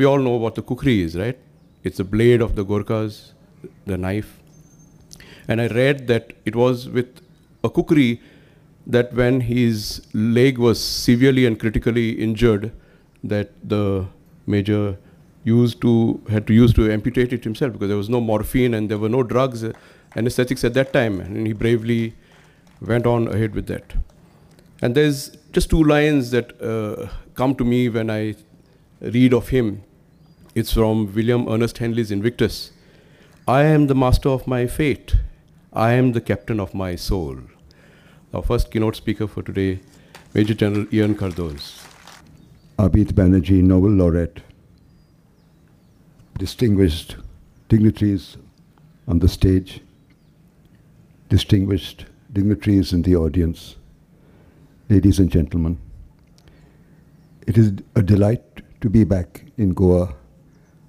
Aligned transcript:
we 0.00 0.06
all 0.10 0.20
know 0.26 0.36
what 0.42 0.54
the 0.54 0.62
kukri 0.62 1.02
is, 1.02 1.14
right? 1.22 1.38
It's 1.84 1.98
the 1.98 2.04
blade 2.04 2.40
of 2.40 2.54
the 2.56 2.64
Gorkhas, 2.64 3.32
the 3.84 3.98
knife. 3.98 4.38
And 5.46 5.60
I 5.60 5.66
read 5.66 6.06
that 6.06 6.32
it 6.46 6.56
was 6.56 6.88
with 6.88 7.20
a 7.62 7.68
kukri 7.68 8.20
that 8.86 9.12
when 9.12 9.42
his 9.42 10.00
leg 10.14 10.56
was 10.66 10.82
severely 10.82 11.44
and 11.44 11.60
critically 11.60 12.12
injured, 12.12 12.72
that 13.22 13.50
the 13.62 14.06
major 14.46 14.96
used 15.44 15.82
to 15.82 15.92
had 16.30 16.46
to 16.46 16.54
use 16.54 16.72
to 16.78 16.90
amputate 16.90 17.34
it 17.34 17.44
himself 17.44 17.74
because 17.74 17.88
there 17.88 17.96
was 18.04 18.08
no 18.08 18.20
morphine 18.20 18.72
and 18.72 18.90
there 18.90 18.98
were 19.04 19.12
no 19.18 19.22
drugs, 19.22 19.64
anesthetics 20.16 20.64
at 20.64 20.72
that 20.74 20.94
time, 20.94 21.20
and 21.20 21.46
he 21.46 21.52
bravely 21.52 22.14
went 22.80 23.04
on 23.04 23.28
ahead 23.28 23.54
with 23.54 23.66
that. 23.66 23.94
And 24.80 24.94
there's 24.94 25.28
just 25.52 25.68
two 25.68 25.84
lines 25.84 26.30
that 26.30 26.58
uh, 26.62 27.08
come 27.34 27.54
to 27.56 27.64
me 27.64 27.90
when 27.90 28.08
I 28.08 28.34
read 29.00 29.34
of 29.34 29.48
him. 29.48 29.82
It's 30.52 30.72
from 30.72 31.14
William 31.14 31.48
Ernest 31.48 31.78
Henley's 31.78 32.10
Invictus. 32.10 32.72
I 33.46 33.62
am 33.62 33.86
the 33.86 33.94
master 33.94 34.30
of 34.30 34.48
my 34.48 34.66
fate. 34.66 35.14
I 35.72 35.92
am 35.92 36.10
the 36.10 36.20
captain 36.20 36.58
of 36.58 36.74
my 36.74 36.96
soul. 36.96 37.36
Our 38.34 38.42
first 38.42 38.72
keynote 38.72 38.96
speaker 38.96 39.28
for 39.28 39.44
today, 39.44 39.78
Major 40.34 40.54
General 40.54 40.92
Ian 40.92 41.14
Cardozo. 41.14 41.86
Abhijit 42.80 43.12
Banerjee, 43.12 43.62
Nobel 43.62 43.90
laureate, 43.90 44.40
distinguished 46.36 47.14
dignitaries 47.68 48.36
on 49.06 49.20
the 49.20 49.28
stage, 49.28 49.80
distinguished 51.28 52.06
dignitaries 52.32 52.92
in 52.92 53.02
the 53.02 53.14
audience, 53.14 53.76
ladies 54.88 55.20
and 55.20 55.30
gentlemen. 55.30 55.78
It 57.46 57.56
is 57.56 57.72
a 57.94 58.02
delight 58.02 58.62
to 58.80 58.90
be 58.90 59.04
back 59.04 59.44
in 59.56 59.74
Goa 59.74 60.16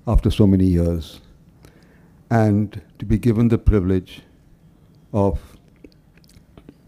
after 0.08 0.32
so 0.32 0.48
many 0.48 0.66
years 0.66 1.22
and 2.30 2.82
to 2.98 3.06
be 3.06 3.18
given 3.18 3.50
the 3.50 3.58
privilege 3.58 4.22
of 5.14 5.40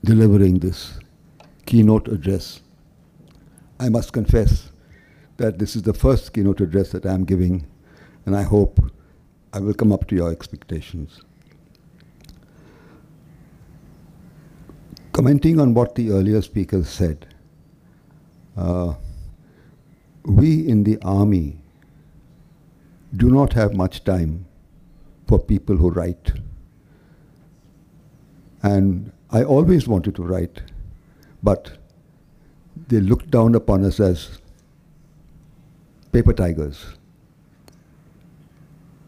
delivering 0.03 0.59
this 0.59 0.99
keynote 1.65 2.07
address. 2.07 2.61
I 3.79 3.89
must 3.89 4.13
confess 4.13 4.71
that 5.37 5.59
this 5.59 5.75
is 5.75 5.83
the 5.83 5.93
first 5.93 6.33
keynote 6.33 6.61
address 6.61 6.91
that 6.91 7.05
I'm 7.05 7.25
giving, 7.25 7.65
and 8.25 8.35
I 8.35 8.43
hope 8.43 8.79
I 9.51 9.59
will 9.59 9.73
come 9.73 9.91
up 9.91 10.07
to 10.07 10.15
your 10.15 10.31
expectations. 10.31 11.21
Commenting 15.11 15.59
on 15.59 15.73
what 15.73 15.95
the 15.95 16.11
earlier 16.11 16.41
speakers 16.41 16.89
said, 16.89 17.27
uh, 18.57 18.93
we 20.25 20.67
in 20.67 20.83
the 20.83 20.97
army 21.01 21.62
do 23.15 23.29
not 23.29 23.53
have 23.53 23.75
much 23.75 24.03
time 24.03 24.45
for 25.27 25.39
people 25.39 25.77
who 25.77 25.89
write. 25.89 26.31
And 28.63 29.11
I 29.29 29.43
always 29.43 29.87
wanted 29.87 30.15
to 30.15 30.23
write, 30.23 30.61
but 31.41 31.71
they 32.87 32.99
looked 32.99 33.29
down 33.29 33.55
upon 33.55 33.83
us 33.83 33.99
as 33.99 34.39
paper 36.11 36.33
tigers. 36.33 36.85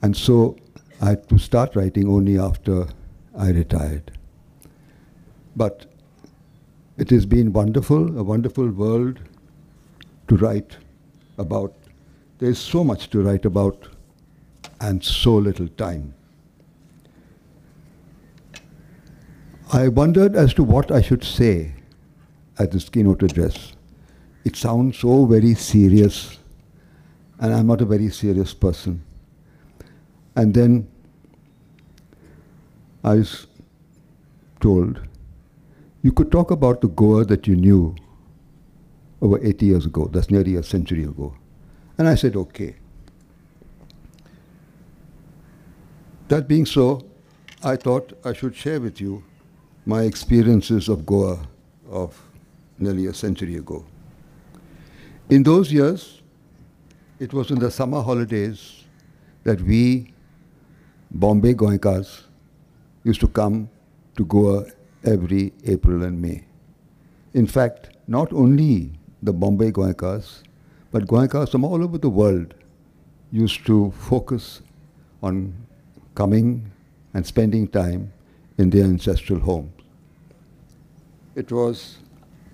And 0.01 0.15
so 0.15 0.57
I 1.01 1.09
had 1.09 1.27
to 1.29 1.37
start 1.37 1.75
writing 1.75 2.07
only 2.07 2.37
after 2.37 2.87
I 3.35 3.49
retired. 3.49 4.11
But 5.55 5.85
it 6.97 7.09
has 7.09 7.25
been 7.25 7.51
wonderful, 7.53 8.17
a 8.17 8.23
wonderful 8.23 8.69
world 8.69 9.19
to 10.27 10.37
write 10.37 10.77
about. 11.37 11.73
There's 12.39 12.59
so 12.59 12.83
much 12.83 13.09
to 13.11 13.21
write 13.21 13.45
about 13.45 13.87
and 14.79 15.03
so 15.03 15.35
little 15.35 15.67
time. 15.67 16.13
I 19.73 19.87
wondered 19.87 20.35
as 20.35 20.53
to 20.55 20.63
what 20.63 20.91
I 20.91 21.01
should 21.01 21.23
say 21.23 21.73
at 22.59 22.71
this 22.71 22.87
keynote 22.87 23.23
address. 23.23 23.73
It 24.43 24.55
sounds 24.55 24.99
so 24.99 25.25
very 25.25 25.55
serious, 25.55 26.37
and 27.39 27.53
I'm 27.53 27.67
not 27.67 27.81
a 27.81 27.85
very 27.85 28.09
serious 28.09 28.53
person. 28.53 29.03
And 30.35 30.53
then 30.53 30.87
I 33.03 33.15
was 33.15 33.47
told, 34.59 34.99
you 36.03 36.11
could 36.11 36.31
talk 36.31 36.51
about 36.51 36.81
the 36.81 36.87
Goa 36.87 37.25
that 37.25 37.47
you 37.47 37.55
knew 37.55 37.95
over 39.21 39.43
80 39.43 39.65
years 39.65 39.85
ago. 39.85 40.07
That's 40.11 40.29
nearly 40.29 40.55
a 40.55 40.63
century 40.63 41.03
ago. 41.03 41.35
And 41.97 42.07
I 42.07 42.15
said, 42.15 42.35
okay. 42.35 42.75
That 46.27 46.47
being 46.47 46.65
so, 46.65 47.05
I 47.63 47.75
thought 47.75 48.13
I 48.25 48.33
should 48.33 48.55
share 48.55 48.81
with 48.81 48.99
you 48.99 49.23
my 49.85 50.01
experiences 50.01 50.89
of 50.89 51.05
Goa 51.05 51.47
of 51.87 52.19
nearly 52.79 53.05
a 53.05 53.13
century 53.13 53.57
ago. 53.57 53.85
In 55.29 55.43
those 55.43 55.71
years, 55.71 56.23
it 57.19 57.31
was 57.31 57.51
in 57.51 57.59
the 57.59 57.69
summer 57.69 58.01
holidays 58.01 58.85
that 59.43 59.61
we, 59.61 60.13
Bombay 61.11 61.53
Goenkars, 61.53 62.23
used 63.03 63.19
to 63.21 63.27
come 63.27 63.69
to 64.17 64.25
Goa 64.25 64.65
every 65.03 65.53
April 65.65 66.03
and 66.03 66.19
May. 66.19 66.43
In 67.35 67.45
fact, 67.45 67.89
not 68.07 68.33
only 68.33 68.91
the 69.21 69.31
Bombay 69.31 69.71
Goenkars, 69.71 70.41
but 70.91 71.05
Goenkars 71.05 71.51
from 71.51 71.63
all 71.63 71.83
over 71.83 71.99
the 71.99 72.09
world 72.09 72.55
used 73.31 73.65
to 73.67 73.91
focus 73.91 74.63
on 75.21 75.53
coming 76.15 76.71
and 77.13 77.25
spending 77.25 77.67
time 77.67 78.11
in 78.57 78.69
their 78.69 78.85
ancestral 78.85 79.39
homes. 79.39 79.71
It 81.35 81.51
was 81.51 81.97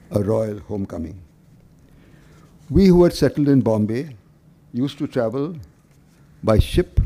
a 0.09 0.21
royal 0.21 0.59
homecoming. 0.59 1.21
We 2.69 2.87
who 2.87 3.03
had 3.03 3.13
settled 3.13 3.47
in 3.47 3.61
Bombay 3.61 4.15
used 4.73 4.97
to 4.97 5.07
travel 5.07 5.55
by 6.43 6.57
ship, 6.57 6.99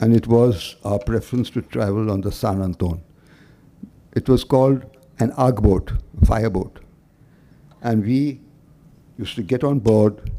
and 0.00 0.16
it 0.16 0.26
was 0.26 0.76
our 0.84 0.98
preference 0.98 1.50
to 1.50 1.62
travel 1.62 2.10
on 2.10 2.22
the 2.22 2.32
San 2.32 2.62
Anton. 2.62 3.02
It 4.14 4.28
was 4.28 4.44
called 4.44 4.84
an 5.18 5.32
arg 5.32 5.62
boat, 5.62 5.92
a 6.22 6.26
fire 6.26 6.50
boat, 6.50 6.80
And 7.82 8.04
we 8.04 8.40
used 9.18 9.36
to 9.36 9.42
get 9.42 9.64
on 9.64 9.80
board 9.80 10.30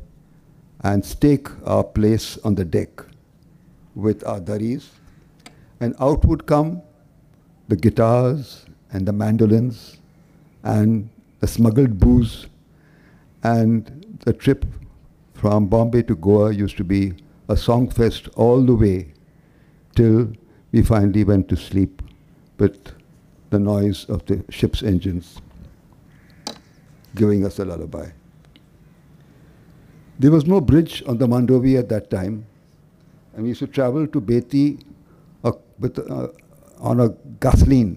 and 0.82 1.06
stake 1.06 1.48
our 1.66 1.84
place 1.84 2.38
on 2.44 2.56
the 2.56 2.66
deck 2.66 3.04
with 3.96 4.26
our 4.26 4.40
dharis, 4.40 4.88
and 5.82 5.96
out 6.00 6.24
would 6.26 6.46
come 6.46 6.82
the 7.68 7.76
guitars 7.76 8.66
and 8.92 9.06
the 9.08 9.12
mandolins 9.12 9.98
and 10.64 11.10
the 11.40 11.48
smuggled 11.48 12.00
booze. 12.00 12.48
And 13.44 14.20
the 14.24 14.34
trip 14.34 14.66
from 15.34 15.66
Bombay 15.66 16.04
to 16.04 16.16
Goa 16.16 16.54
used 16.54 16.78
to 16.78 16.84
be 16.84 17.14
a 17.50 17.58
song 17.58 17.90
fest 17.90 18.30
all 18.36 18.62
the 18.62 18.76
way 18.76 19.14
till 19.96 20.32
we 20.72 20.84
finally 20.84 21.24
went 21.24 21.50
to 21.50 21.56
sleep 21.56 22.04
with 22.60 22.94
the 23.50 23.58
noise 23.58 24.06
of 24.06 24.24
the 24.28 24.46
ship's 24.50 24.84
engines 24.84 25.42
giving 27.16 27.46
us 27.46 27.60
a 27.60 27.66
lullaby. 27.66 28.10
There 30.20 30.32
was 30.32 30.46
no 30.46 30.62
bridge 30.62 31.04
on 31.08 31.18
the 31.18 31.28
Mandovi 31.28 31.78
at 31.78 31.90
that 31.90 32.10
time, 32.10 32.46
and 33.34 33.44
we 33.44 33.50
used 33.50 33.60
to 33.60 33.68
travel 33.68 34.08
to 34.08 34.22
Betim 34.22 34.82
with, 35.82 36.00
uh, 36.00 36.28
on 36.80 37.00
a 37.00 37.10
gasoline 37.40 37.94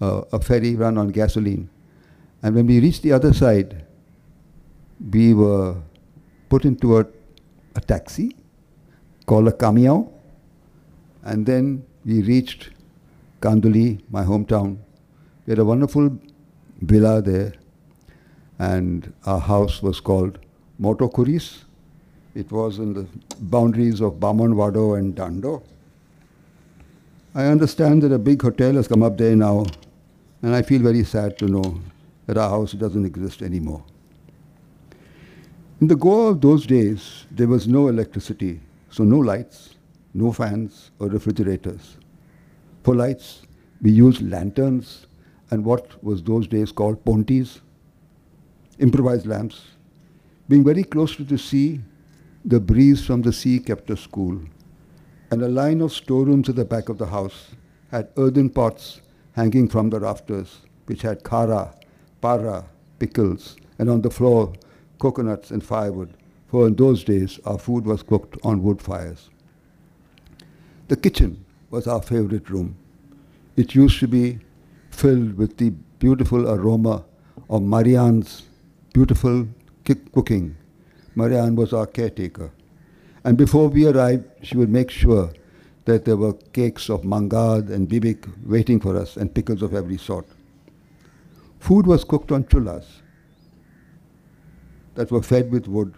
uh, 0.00 0.22
a 0.32 0.40
ferry 0.40 0.74
run 0.74 0.98
on 0.98 1.08
gasoline. 1.08 1.68
And 2.42 2.54
when 2.54 2.66
we 2.66 2.80
reached 2.80 3.02
the 3.02 3.12
other 3.12 3.32
side, 3.32 3.84
we 5.10 5.34
were 5.34 5.76
put 6.48 6.64
into 6.64 6.98
a, 6.98 7.06
a 7.74 7.80
taxi 7.80 8.36
called 9.26 9.48
a 9.48 9.52
Kamiao. 9.52 10.10
And 11.22 11.46
then 11.46 11.84
we 12.04 12.22
reached 12.22 12.70
Kanduli, 13.40 14.00
my 14.10 14.24
hometown. 14.24 14.78
We 15.46 15.52
had 15.52 15.58
a 15.58 15.64
wonderful 15.64 16.18
villa 16.80 17.22
there, 17.22 17.52
and 18.58 19.12
our 19.26 19.40
house 19.40 19.82
was 19.82 20.00
called 20.00 20.38
Motokuris. 20.80 21.64
It 22.34 22.50
was 22.50 22.78
in 22.78 22.94
the 22.94 23.06
boundaries 23.40 24.00
of 24.00 24.14
Bamanwado 24.14 24.98
and 24.98 25.14
Dando. 25.14 25.62
I 27.36 27.46
understand 27.46 28.02
that 28.02 28.12
a 28.12 28.18
big 28.18 28.40
hotel 28.42 28.74
has 28.74 28.86
come 28.86 29.02
up 29.02 29.18
there 29.18 29.34
now, 29.34 29.66
and 30.40 30.54
I 30.54 30.62
feel 30.62 30.80
very 30.80 31.02
sad 31.02 31.36
to 31.38 31.46
know 31.46 31.80
that 32.26 32.38
our 32.38 32.48
house 32.48 32.72
doesn't 32.72 33.04
exist 33.04 33.42
anymore. 33.42 33.82
In 35.80 35.88
the 35.88 35.96
Goa 35.96 36.30
of 36.30 36.40
those 36.40 36.64
days, 36.64 37.26
there 37.32 37.48
was 37.48 37.66
no 37.66 37.88
electricity, 37.88 38.60
so 38.88 39.02
no 39.02 39.18
lights, 39.18 39.74
no 40.14 40.32
fans 40.32 40.92
or 41.00 41.08
refrigerators. 41.08 41.96
For 42.84 42.94
lights, 42.94 43.42
we 43.82 43.90
used 43.90 44.22
lanterns 44.22 45.06
and 45.50 45.64
what 45.64 46.02
was 46.04 46.22
those 46.22 46.46
days 46.46 46.70
called 46.70 47.04
pontis, 47.04 47.60
improvised 48.78 49.26
lamps. 49.26 49.60
Being 50.48 50.62
very 50.62 50.84
close 50.84 51.16
to 51.16 51.24
the 51.24 51.38
sea, 51.38 51.80
The 52.46 52.60
breeze 52.60 53.06
from 53.06 53.22
the 53.22 53.32
sea 53.32 53.58
kept 53.58 53.90
us 53.90 54.06
cool, 54.06 54.38
and 55.34 55.42
a 55.42 55.48
line 55.48 55.80
of 55.80 55.92
storerooms 55.92 56.48
at 56.48 56.54
the 56.54 56.64
back 56.64 56.88
of 56.88 56.96
the 56.96 57.06
house 57.06 57.56
had 57.90 58.08
earthen 58.16 58.48
pots 58.48 59.00
hanging 59.32 59.68
from 59.68 59.90
the 59.90 59.98
rafters, 59.98 60.60
which 60.86 61.02
had 61.02 61.24
khara, 61.24 61.74
para, 62.20 62.64
pickles, 63.00 63.56
and 63.80 63.90
on 63.90 64.00
the 64.00 64.10
floor 64.10 64.52
coconuts 65.00 65.50
and 65.50 65.64
firewood, 65.64 66.16
for 66.46 66.68
in 66.68 66.76
those 66.76 67.02
days 67.02 67.40
our 67.46 67.58
food 67.58 67.84
was 67.84 68.04
cooked 68.04 68.38
on 68.44 68.62
wood 68.62 68.80
fires. 68.80 69.28
The 70.86 70.94
kitchen 70.94 71.44
was 71.68 71.88
our 71.88 72.00
favorite 72.00 72.48
room. 72.48 72.76
It 73.56 73.74
used 73.74 73.98
to 73.98 74.06
be 74.06 74.38
filled 74.90 75.36
with 75.36 75.56
the 75.56 75.70
beautiful 75.98 76.48
aroma 76.48 77.04
of 77.50 77.62
Marianne's 77.62 78.44
beautiful 78.92 79.48
cooking. 79.84 80.54
Marianne 81.16 81.56
was 81.56 81.72
our 81.72 81.88
caretaker. 81.88 82.52
And 83.24 83.38
before 83.38 83.68
we 83.68 83.86
arrived, 83.86 84.24
she 84.42 84.56
would 84.56 84.68
make 84.68 84.90
sure 84.90 85.30
that 85.86 86.04
there 86.04 86.16
were 86.16 86.34
cakes 86.52 86.90
of 86.90 87.02
mangad 87.02 87.70
and 87.70 87.88
bibik 87.88 88.30
waiting 88.46 88.80
for 88.80 88.96
us 88.96 89.16
and 89.16 89.34
pickles 89.34 89.62
of 89.62 89.74
every 89.74 89.96
sort. 89.96 90.26
Food 91.58 91.86
was 91.86 92.04
cooked 92.04 92.30
on 92.30 92.44
chullas 92.44 92.84
that 94.94 95.10
were 95.10 95.22
fed 95.22 95.50
with 95.50 95.66
wood, 95.66 95.94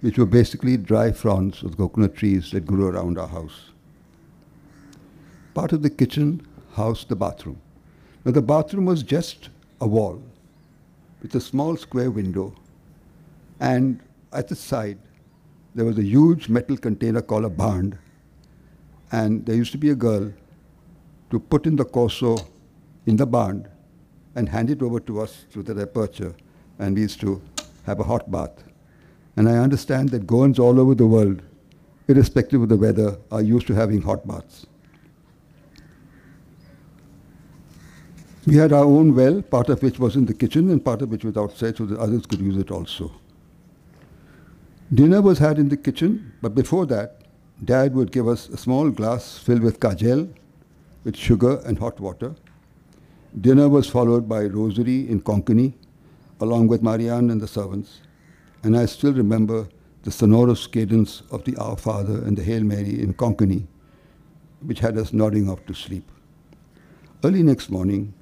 which 0.00 0.18
were 0.18 0.26
basically 0.26 0.76
dry 0.76 1.12
fronds 1.12 1.62
of 1.62 1.76
coconut 1.76 2.14
trees 2.14 2.50
that 2.50 2.66
grew 2.66 2.88
around 2.88 3.18
our 3.18 3.28
house. 3.28 3.70
Part 5.54 5.72
of 5.72 5.82
the 5.82 5.90
kitchen 5.90 6.46
housed 6.74 7.08
the 7.08 7.16
bathroom. 7.16 7.60
Now 8.24 8.32
the 8.32 8.42
bathroom 8.42 8.86
was 8.86 9.02
just 9.02 9.50
a 9.80 9.86
wall 9.86 10.22
with 11.20 11.34
a 11.34 11.40
small 11.40 11.76
square 11.76 12.10
window 12.10 12.54
and 13.60 14.00
at 14.32 14.48
the 14.48 14.56
side 14.56 14.98
there 15.74 15.84
was 15.84 15.98
a 15.98 16.04
huge 16.04 16.48
metal 16.48 16.76
container 16.76 17.22
called 17.22 17.44
a 17.44 17.50
barn 17.50 17.98
and 19.10 19.44
there 19.46 19.54
used 19.56 19.72
to 19.72 19.78
be 19.78 19.90
a 19.90 19.94
girl 19.94 20.32
to 21.30 21.40
put 21.40 21.66
in 21.66 21.76
the 21.76 21.84
corso 21.84 22.36
in 23.06 23.16
the 23.16 23.26
barn 23.26 23.66
and 24.34 24.48
hand 24.48 24.70
it 24.70 24.82
over 24.82 25.00
to 25.00 25.20
us 25.20 25.44
through 25.50 25.62
the 25.62 25.80
aperture 25.80 26.34
and 26.78 26.94
we 26.94 27.02
used 27.02 27.20
to 27.20 27.40
have 27.84 28.00
a 28.00 28.02
hot 28.02 28.30
bath. 28.30 28.64
And 29.36 29.48
I 29.48 29.56
understand 29.58 30.10
that 30.10 30.26
Goans 30.26 30.58
all 30.58 30.78
over 30.78 30.94
the 30.94 31.06
world, 31.06 31.42
irrespective 32.06 32.62
of 32.62 32.68
the 32.68 32.76
weather, 32.76 33.16
are 33.30 33.42
used 33.42 33.66
to 33.68 33.74
having 33.74 34.02
hot 34.02 34.26
baths. 34.26 34.66
We 38.46 38.56
had 38.56 38.72
our 38.72 38.84
own 38.84 39.14
well, 39.14 39.40
part 39.40 39.68
of 39.68 39.82
which 39.82 39.98
was 39.98 40.16
in 40.16 40.26
the 40.26 40.34
kitchen 40.34 40.68
and 40.70 40.84
part 40.84 41.00
of 41.00 41.10
which 41.10 41.24
was 41.24 41.36
outside 41.36 41.76
so 41.76 41.86
that 41.86 41.98
others 41.98 42.26
could 42.26 42.40
use 42.40 42.56
it 42.56 42.70
also. 42.70 43.12
Dinner 44.92 45.22
was 45.22 45.38
had 45.38 45.58
in 45.58 45.70
the 45.70 45.76
kitchen, 45.78 46.34
but 46.42 46.54
before 46.54 46.84
that, 46.84 47.22
Dad 47.64 47.94
would 47.94 48.12
give 48.12 48.28
us 48.28 48.50
a 48.50 48.58
small 48.58 48.90
glass 48.90 49.38
filled 49.38 49.62
with 49.62 49.80
kajel, 49.80 50.28
with 51.04 51.16
sugar 51.16 51.62
and 51.64 51.78
hot 51.78 51.98
water. 51.98 52.34
Dinner 53.40 53.70
was 53.70 53.88
followed 53.88 54.28
by 54.28 54.44
rosary 54.44 55.08
in 55.08 55.22
Konkani, 55.22 55.72
along 56.42 56.68
with 56.68 56.82
Marianne 56.82 57.30
and 57.30 57.40
the 57.40 57.48
servants. 57.48 58.02
And 58.62 58.76
I 58.76 58.84
still 58.84 59.14
remember 59.14 59.66
the 60.02 60.10
sonorous 60.10 60.66
cadence 60.66 61.22
of 61.30 61.42
the 61.44 61.56
Our 61.56 61.78
Father 61.78 62.22
and 62.26 62.36
the 62.36 62.44
Hail 62.44 62.62
Mary 62.62 63.00
in 63.00 63.14
Konkani, 63.14 63.66
which 64.60 64.80
had 64.80 64.98
us 64.98 65.14
nodding 65.14 65.48
off 65.48 65.64
to 65.64 65.74
sleep. 65.74 66.10
Early 67.24 67.42
next 67.42 67.70
morning, 67.70 68.12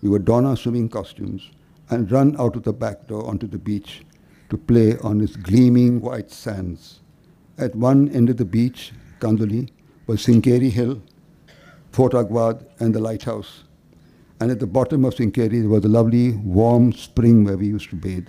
we 0.00 0.08
would 0.08 0.26
don 0.26 0.46
our 0.46 0.56
swimming 0.56 0.90
costumes 0.90 1.50
and 1.88 2.12
run 2.12 2.36
out 2.38 2.54
of 2.54 2.62
the 2.62 2.72
back 2.72 3.08
door 3.08 3.26
onto 3.26 3.48
the 3.48 3.58
beach 3.58 4.02
to 4.50 4.56
play 4.56 4.98
on 4.98 5.20
its 5.20 5.36
gleaming 5.36 6.00
white 6.00 6.30
sands. 6.30 7.00
At 7.56 7.74
one 7.74 8.08
end 8.10 8.30
of 8.30 8.36
the 8.36 8.44
beach, 8.44 8.92
Kanduli, 9.20 9.70
was 10.06 10.26
Sinkeri 10.26 10.70
Hill, 10.70 11.00
Fort 11.92 12.12
Agwad, 12.12 12.64
and 12.80 12.94
the 12.94 13.00
lighthouse. 13.00 13.64
And 14.40 14.50
at 14.50 14.58
the 14.58 14.66
bottom 14.66 15.04
of 15.04 15.14
Sinkeri, 15.14 15.68
was 15.68 15.84
a 15.84 15.88
lovely 15.88 16.32
warm 16.32 16.92
spring 16.92 17.44
where 17.44 17.56
we 17.56 17.66
used 17.66 17.90
to 17.90 17.96
bathe. 17.96 18.28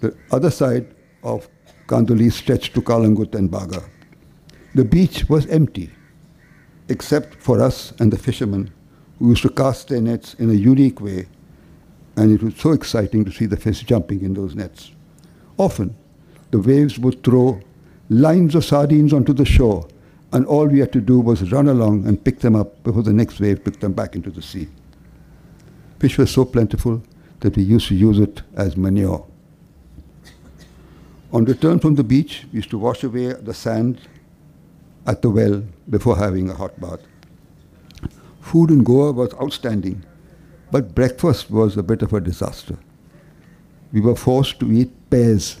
The 0.00 0.16
other 0.30 0.50
side 0.50 0.94
of 1.22 1.48
Kanduli 1.86 2.32
stretched 2.32 2.74
to 2.74 2.82
Calangute 2.82 3.34
and 3.34 3.50
Baga. 3.50 3.82
The 4.74 4.84
beach 4.84 5.28
was 5.28 5.46
empty, 5.46 5.90
except 6.88 7.34
for 7.42 7.60
us 7.60 7.92
and 7.98 8.12
the 8.12 8.18
fishermen 8.18 8.72
who 9.18 9.30
used 9.30 9.42
to 9.42 9.50
cast 9.50 9.88
their 9.88 10.00
nets 10.00 10.34
in 10.34 10.48
a 10.50 10.54
unique 10.54 11.00
way, 11.00 11.26
and 12.20 12.30
it 12.30 12.42
was 12.42 12.54
so 12.56 12.72
exciting 12.72 13.24
to 13.24 13.32
see 13.32 13.46
the 13.46 13.56
fish 13.56 13.82
jumping 13.82 14.20
in 14.20 14.34
those 14.34 14.54
nets. 14.54 14.92
Often, 15.56 15.96
the 16.50 16.58
waves 16.58 16.98
would 16.98 17.24
throw 17.24 17.62
lines 18.10 18.54
of 18.54 18.62
sardines 18.62 19.14
onto 19.14 19.32
the 19.32 19.46
shore, 19.46 19.88
and 20.30 20.44
all 20.44 20.66
we 20.66 20.80
had 20.80 20.92
to 20.92 21.00
do 21.00 21.18
was 21.18 21.50
run 21.50 21.66
along 21.66 22.06
and 22.06 22.22
pick 22.22 22.40
them 22.40 22.54
up 22.54 22.82
before 22.82 23.02
the 23.02 23.12
next 23.14 23.40
wave 23.40 23.64
took 23.64 23.80
them 23.80 23.94
back 23.94 24.14
into 24.14 24.30
the 24.30 24.42
sea. 24.42 24.68
Fish 25.98 26.18
was 26.18 26.30
so 26.30 26.44
plentiful 26.44 27.02
that 27.40 27.56
we 27.56 27.62
used 27.62 27.88
to 27.88 27.94
use 27.94 28.18
it 28.18 28.42
as 28.54 28.76
manure. 28.76 29.26
On 31.32 31.46
return 31.46 31.78
from 31.78 31.94
the 31.94 32.04
beach, 32.04 32.44
we 32.52 32.56
used 32.56 32.68
to 32.70 32.78
wash 32.78 33.02
away 33.02 33.32
the 33.32 33.54
sand 33.54 33.98
at 35.06 35.22
the 35.22 35.30
well 35.30 35.64
before 35.88 36.18
having 36.18 36.50
a 36.50 36.54
hot 36.54 36.78
bath. 36.78 37.00
Food 38.42 38.70
in 38.70 38.84
Goa 38.84 39.12
was 39.12 39.32
outstanding, 39.34 40.04
but 40.70 40.94
breakfast 40.94 41.50
was 41.50 41.76
a 41.76 41.82
bit 41.82 42.02
of 42.02 42.12
a 42.12 42.20
disaster. 42.20 42.76
We 43.92 44.00
were 44.00 44.16
forced 44.16 44.60
to 44.60 44.70
eat 44.72 44.90
pears, 45.10 45.60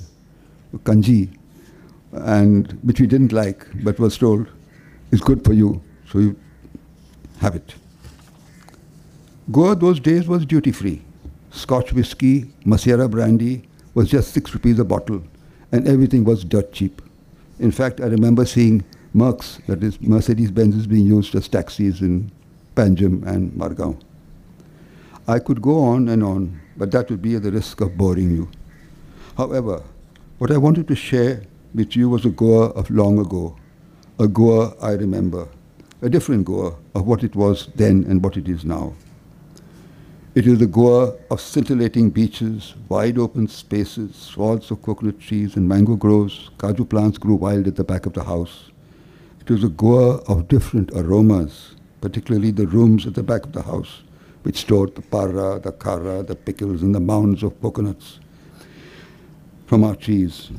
kanji, 0.84 1.36
and 2.12 2.72
which 2.82 3.00
we 3.00 3.06
didn't 3.06 3.32
like, 3.32 3.66
but 3.82 3.98
was 3.98 4.16
told 4.16 4.46
is 5.10 5.20
good 5.20 5.44
for 5.44 5.52
you, 5.52 5.82
so 6.10 6.18
you 6.18 6.36
have 7.40 7.56
it. 7.56 7.74
Goa 9.50 9.74
those 9.74 9.98
days 9.98 10.28
was 10.28 10.46
duty 10.46 10.70
free. 10.70 11.02
Scotch 11.50 11.92
whiskey, 11.92 12.52
Madeira 12.64 13.08
brandy 13.08 13.68
was 13.94 14.08
just 14.08 14.32
six 14.32 14.54
rupees 14.54 14.78
a 14.78 14.84
bottle, 14.84 15.22
and 15.72 15.88
everything 15.88 16.24
was 16.24 16.44
dirt 16.44 16.72
cheap. 16.72 17.02
In 17.58 17.72
fact, 17.72 18.00
I 18.00 18.06
remember 18.06 18.46
seeing 18.46 18.84
Mercs, 19.14 19.64
that 19.66 19.82
is 19.82 20.00
Mercedes 20.00 20.52
Benzes, 20.52 20.88
being 20.88 21.06
used 21.06 21.34
as 21.34 21.48
taxis 21.48 22.00
in 22.00 22.30
Panjim 22.76 23.26
and 23.26 23.50
Margao. 23.52 24.00
I 25.30 25.38
could 25.38 25.62
go 25.62 25.84
on 25.84 26.08
and 26.08 26.24
on, 26.24 26.60
but 26.76 26.90
that 26.90 27.08
would 27.08 27.22
be 27.22 27.36
at 27.36 27.44
the 27.44 27.52
risk 27.52 27.80
of 27.80 27.96
boring 27.96 28.32
you. 28.32 28.50
However, 29.36 29.80
what 30.38 30.50
I 30.50 30.56
wanted 30.56 30.88
to 30.88 30.96
share 30.96 31.44
with 31.72 31.94
you 31.94 32.08
was 32.08 32.24
a 32.24 32.30
Goa 32.30 32.70
of 32.70 32.90
long 32.90 33.20
ago, 33.20 33.56
a 34.18 34.26
Goa 34.26 34.74
I 34.82 34.90
remember, 34.94 35.46
a 36.02 36.10
different 36.10 36.46
Goa 36.46 36.74
of 36.96 37.06
what 37.06 37.22
it 37.22 37.36
was 37.36 37.68
then 37.76 38.04
and 38.08 38.24
what 38.24 38.36
it 38.36 38.48
is 38.48 38.64
now. 38.64 38.92
It 40.34 40.48
is 40.48 40.58
the 40.58 40.66
Goa 40.66 41.14
of 41.30 41.40
scintillating 41.40 42.10
beaches, 42.10 42.74
wide 42.88 43.16
open 43.16 43.46
spaces, 43.46 44.16
swaths 44.16 44.72
of 44.72 44.82
coconut 44.82 45.20
trees 45.20 45.54
and 45.54 45.68
mango 45.68 45.94
groves, 45.94 46.50
kaju 46.58 46.88
plants 46.88 47.18
grew 47.18 47.36
wild 47.36 47.68
at 47.68 47.76
the 47.76 47.84
back 47.84 48.04
of 48.04 48.14
the 48.14 48.24
house. 48.24 48.72
It 49.40 49.48
was 49.48 49.62
a 49.62 49.68
Goa 49.68 50.16
of 50.26 50.48
different 50.48 50.90
aromas, 50.90 51.76
particularly 52.00 52.50
the 52.50 52.66
rooms 52.66 53.06
at 53.06 53.14
the 53.14 53.22
back 53.22 53.44
of 53.44 53.52
the 53.52 53.62
house, 53.62 54.02
which 54.42 54.58
stored 54.58 54.94
the 54.94 55.02
para, 55.02 55.58
the 55.58 55.72
kara, 55.72 56.22
the 56.22 56.34
pickles, 56.34 56.82
and 56.82 56.94
the 56.94 57.00
mounds 57.00 57.42
of 57.42 57.60
coconuts 57.60 58.20
from 59.66 59.84
our 59.84 59.94
trees. 59.94 60.50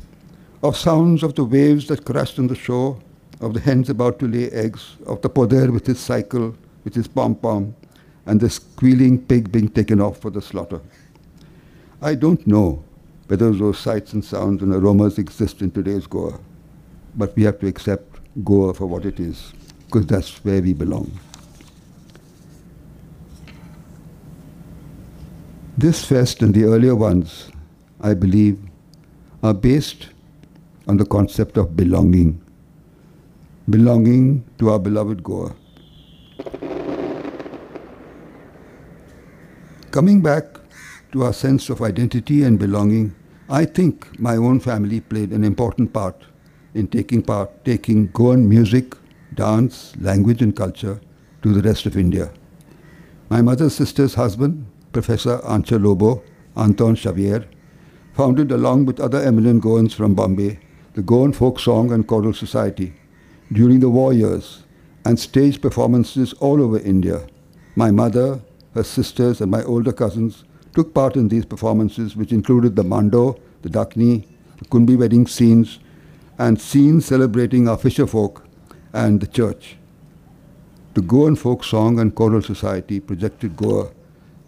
Of 0.62 0.76
sounds 0.76 1.22
of 1.22 1.34
the 1.34 1.44
waves 1.44 1.88
that 1.88 2.04
crashed 2.04 2.38
on 2.38 2.46
the 2.46 2.54
shore, 2.54 2.98
of 3.40 3.54
the 3.54 3.60
hens 3.60 3.90
about 3.90 4.18
to 4.20 4.28
lay 4.28 4.50
eggs, 4.50 4.96
of 5.06 5.20
the 5.20 5.28
poder 5.28 5.72
with 5.72 5.86
his 5.86 5.98
cycle, 5.98 6.54
with 6.84 6.94
his 6.94 7.08
pom-pom, 7.08 7.74
and 8.26 8.40
the 8.40 8.48
squealing 8.48 9.20
pig 9.20 9.50
being 9.50 9.68
taken 9.68 10.00
off 10.00 10.18
for 10.18 10.30
the 10.30 10.40
slaughter. 10.40 10.80
I 12.00 12.14
don't 12.14 12.46
know 12.46 12.84
whether 13.26 13.50
those 13.50 13.78
sights 13.78 14.12
and 14.12 14.24
sounds 14.24 14.62
and 14.62 14.72
aromas 14.72 15.18
exist 15.18 15.60
in 15.60 15.72
today's 15.72 16.06
Goa, 16.06 16.38
but 17.16 17.34
we 17.34 17.42
have 17.42 17.58
to 17.60 17.66
accept 17.66 18.20
Goa 18.44 18.74
for 18.74 18.86
what 18.86 19.04
it 19.04 19.18
is, 19.18 19.52
because 19.86 20.06
that's 20.06 20.44
where 20.44 20.62
we 20.62 20.72
belong. 20.72 21.10
This 25.78 26.04
fest 26.04 26.42
and 26.42 26.54
the 26.54 26.64
earlier 26.64 26.94
ones, 26.94 27.50
I 28.02 28.12
believe, 28.12 28.60
are 29.42 29.54
based 29.54 30.10
on 30.86 30.98
the 30.98 31.06
concept 31.06 31.56
of 31.56 31.74
belonging. 31.74 32.42
Belonging 33.70 34.44
to 34.58 34.68
our 34.68 34.78
beloved 34.78 35.22
Goa. 35.22 35.54
Coming 39.90 40.20
back 40.20 40.44
to 41.12 41.24
our 41.24 41.32
sense 41.32 41.70
of 41.70 41.80
identity 41.80 42.42
and 42.42 42.58
belonging, 42.58 43.14
I 43.48 43.64
think 43.64 44.20
my 44.20 44.36
own 44.36 44.60
family 44.60 45.00
played 45.00 45.30
an 45.30 45.42
important 45.42 45.94
part 45.94 46.22
in 46.74 46.86
taking 46.86 47.22
part, 47.22 47.64
taking 47.64 48.08
Goan 48.08 48.46
music, 48.46 48.94
dance, 49.34 49.94
language 49.98 50.42
and 50.42 50.54
culture 50.54 51.00
to 51.40 51.52
the 51.54 51.62
rest 51.62 51.86
of 51.86 51.96
India. 51.96 52.30
My 53.30 53.40
mother's 53.40 53.74
sister's 53.74 54.14
husband, 54.14 54.66
Professor 54.92 55.38
Antsher 55.38 55.82
Lobo, 55.82 56.22
Anton 56.56 56.96
Xavier, 56.96 57.46
founded 58.12 58.52
along 58.52 58.84
with 58.86 59.00
other 59.00 59.18
eminent 59.20 59.62
Goans 59.62 59.94
from 59.94 60.14
Bombay 60.14 60.58
the 60.94 61.02
Goan 61.02 61.32
Folk 61.32 61.58
Song 61.58 61.90
and 61.90 62.06
Choral 62.06 62.34
Society 62.34 62.92
during 63.50 63.80
the 63.80 63.88
war 63.88 64.12
years 64.12 64.62
and 65.06 65.18
staged 65.18 65.62
performances 65.62 66.34
all 66.34 66.60
over 66.60 66.78
India. 66.78 67.26
My 67.76 67.90
mother, 67.90 68.42
her 68.74 68.82
sisters, 68.82 69.40
and 69.40 69.50
my 69.50 69.62
older 69.62 69.92
cousins 69.92 70.44
took 70.74 70.92
part 70.92 71.16
in 71.16 71.28
these 71.28 71.46
performances, 71.46 72.14
which 72.14 72.32
included 72.32 72.76
the 72.76 72.84
Mando, 72.84 73.38
the 73.62 73.70
Dakni, 73.70 74.26
the 74.58 74.64
Kunbi 74.66 74.96
wedding 74.98 75.26
scenes, 75.26 75.78
and 76.38 76.60
scenes 76.60 77.06
celebrating 77.06 77.68
our 77.68 77.78
fisher 77.78 78.06
folk 78.06 78.46
and 78.92 79.20
the 79.20 79.26
church. 79.26 79.76
The 80.94 81.00
Goan 81.00 81.36
Folk 81.36 81.64
Song 81.64 81.98
and 81.98 82.14
Choral 82.14 82.42
Society 82.42 83.00
projected 83.00 83.56
Goa 83.56 83.90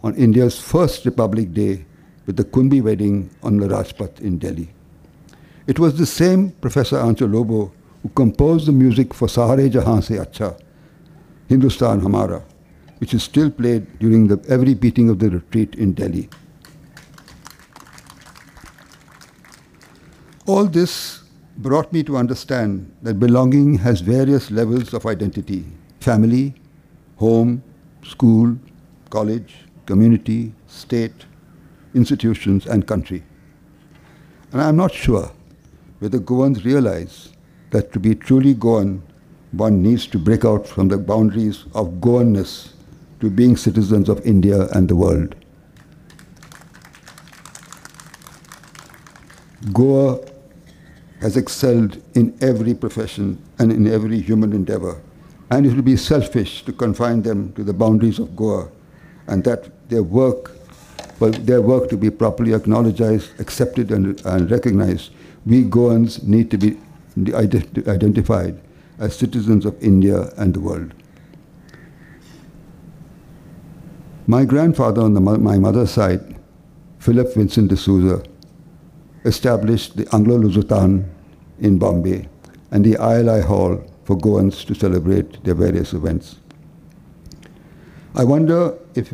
on 0.05 0.13
India's 0.13 0.59
first 0.59 1.03
Republic 1.03 1.51
Day 1.51 1.83
with 2.27 2.37
the 2.37 2.43
Kunbi 2.43 2.79
wedding 2.79 3.27
on 3.41 3.57
the 3.57 3.67
Rajpath 3.67 4.21
in 4.21 4.37
Delhi. 4.37 4.69
It 5.65 5.79
was 5.79 5.97
the 5.97 6.05
same 6.05 6.51
Professor 6.51 6.97
Antsher 6.97 7.31
Lobo 7.31 7.73
who 8.03 8.09
composed 8.09 8.67
the 8.67 8.71
music 8.71 9.15
for 9.15 9.27
Sahare 9.27 9.67
Jahan 9.67 10.03
Se 10.03 10.17
Acha, 10.17 10.59
Hindustan 11.49 12.01
Hamara, 12.01 12.43
which 12.99 13.15
is 13.15 13.23
still 13.23 13.49
played 13.49 13.97
during 13.97 14.27
the, 14.27 14.39
every 14.47 14.75
beating 14.75 15.09
of 15.09 15.17
the 15.17 15.31
retreat 15.31 15.73
in 15.73 15.93
Delhi. 15.93 16.29
All 20.45 20.65
this 20.65 21.23
brought 21.57 21.91
me 21.91 22.03
to 22.03 22.15
understand 22.15 22.95
that 23.01 23.19
belonging 23.19 23.79
has 23.79 24.01
various 24.01 24.51
levels 24.51 24.93
of 24.93 25.07
identity 25.07 25.65
family, 25.99 26.53
home, 27.17 27.63
school, 28.03 28.55
college, 29.09 29.65
community, 29.85 30.53
state, 30.67 31.25
institutions, 31.93 32.65
and 32.65 32.87
country. 32.87 33.23
And 34.51 34.61
I'm 34.61 34.77
not 34.77 34.91
sure 34.91 35.31
whether 35.99 36.19
Goans 36.19 36.65
realize 36.65 37.33
that 37.71 37.91
to 37.93 37.99
be 37.99 38.15
truly 38.15 38.53
Goan, 38.53 39.01
one 39.51 39.81
needs 39.81 40.07
to 40.07 40.19
break 40.19 40.45
out 40.45 40.67
from 40.67 40.87
the 40.87 40.97
boundaries 40.97 41.65
of 41.73 42.01
Goanness 42.01 42.73
to 43.19 43.29
being 43.29 43.55
citizens 43.55 44.09
of 44.09 44.25
India 44.25 44.67
and 44.69 44.89
the 44.89 44.95
world. 44.95 45.35
Goa 49.73 50.19
has 51.21 51.37
excelled 51.37 52.01
in 52.13 52.37
every 52.41 52.73
profession 52.73 53.41
and 53.57 53.71
in 53.71 53.87
every 53.87 54.19
human 54.21 54.53
endeavor, 54.53 55.01
and 55.49 55.65
it 55.65 55.73
would 55.73 55.85
be 55.85 55.97
selfish 55.97 56.63
to 56.65 56.73
confine 56.73 57.23
them 57.23 57.51
to 57.53 57.63
the 57.63 57.73
boundaries 57.73 58.19
of 58.19 58.35
Goa, 58.35 58.69
and 59.27 59.43
that 59.43 59.74
their 59.89 60.03
work, 60.03 60.51
well, 61.19 61.31
their 61.31 61.61
work 61.61 61.89
to 61.89 61.97
be 61.97 62.09
properly 62.09 62.53
acknowledged, 62.53 63.01
accepted, 63.39 63.91
and, 63.91 64.19
and 64.25 64.51
recognized, 64.51 65.11
we 65.45 65.63
Goans 65.63 66.23
need 66.23 66.51
to 66.51 66.57
be 66.57 66.77
identified 67.33 68.59
as 68.99 69.15
citizens 69.15 69.65
of 69.65 69.81
India 69.81 70.29
and 70.37 70.53
the 70.53 70.59
world. 70.59 70.93
My 74.27 74.43
grandfather 74.43 75.01
on 75.01 75.13
the, 75.13 75.21
my 75.21 75.59
mother's 75.59 75.91
side, 75.91 76.35
Philip 76.99 77.35
Vincent 77.35 77.69
de 77.69 77.77
Souza, 77.77 78.23
established 79.23 79.97
the 79.97 80.07
Anglo-Lusitano 80.13 81.07
in 81.59 81.77
Bombay 81.77 82.27
and 82.71 82.83
the 82.83 82.93
ILI 82.93 83.41
Hall 83.41 83.83
for 84.03 84.17
Goans 84.17 84.65
to 84.65 84.73
celebrate 84.73 85.43
their 85.43 85.55
various 85.55 85.93
events. 85.93 86.37
I 88.15 88.23
wonder 88.23 88.77
if 88.95 89.13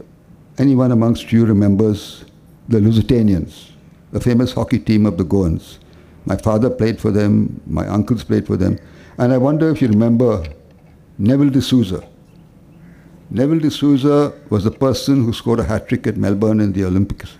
anyone 0.61 0.91
amongst 0.91 1.31
you 1.31 1.45
remembers 1.45 2.25
the 2.69 2.79
Lusitanians, 2.79 3.71
the 4.11 4.19
famous 4.19 4.53
hockey 4.53 4.79
team 4.79 5.05
of 5.05 5.17
the 5.17 5.25
Goans. 5.25 5.79
My 6.25 6.37
father 6.37 6.69
played 6.69 7.01
for 7.01 7.11
them, 7.11 7.59
my 7.65 7.87
uncles 7.87 8.23
played 8.23 8.45
for 8.45 8.55
them, 8.55 8.79
and 9.17 9.33
I 9.33 9.37
wonder 9.37 9.69
if 9.69 9.81
you 9.81 9.87
remember 9.87 10.45
Neville 11.17 11.49
D'Souza, 11.49 12.07
Neville 13.33 13.59
D'Souza 13.59 14.33
was 14.49 14.65
the 14.65 14.71
person 14.71 15.23
who 15.23 15.31
scored 15.31 15.61
a 15.61 15.63
hat 15.63 15.87
trick 15.87 16.05
at 16.05 16.17
Melbourne 16.17 16.59
in 16.59 16.73
the 16.73 16.83
Olympics. 16.83 17.37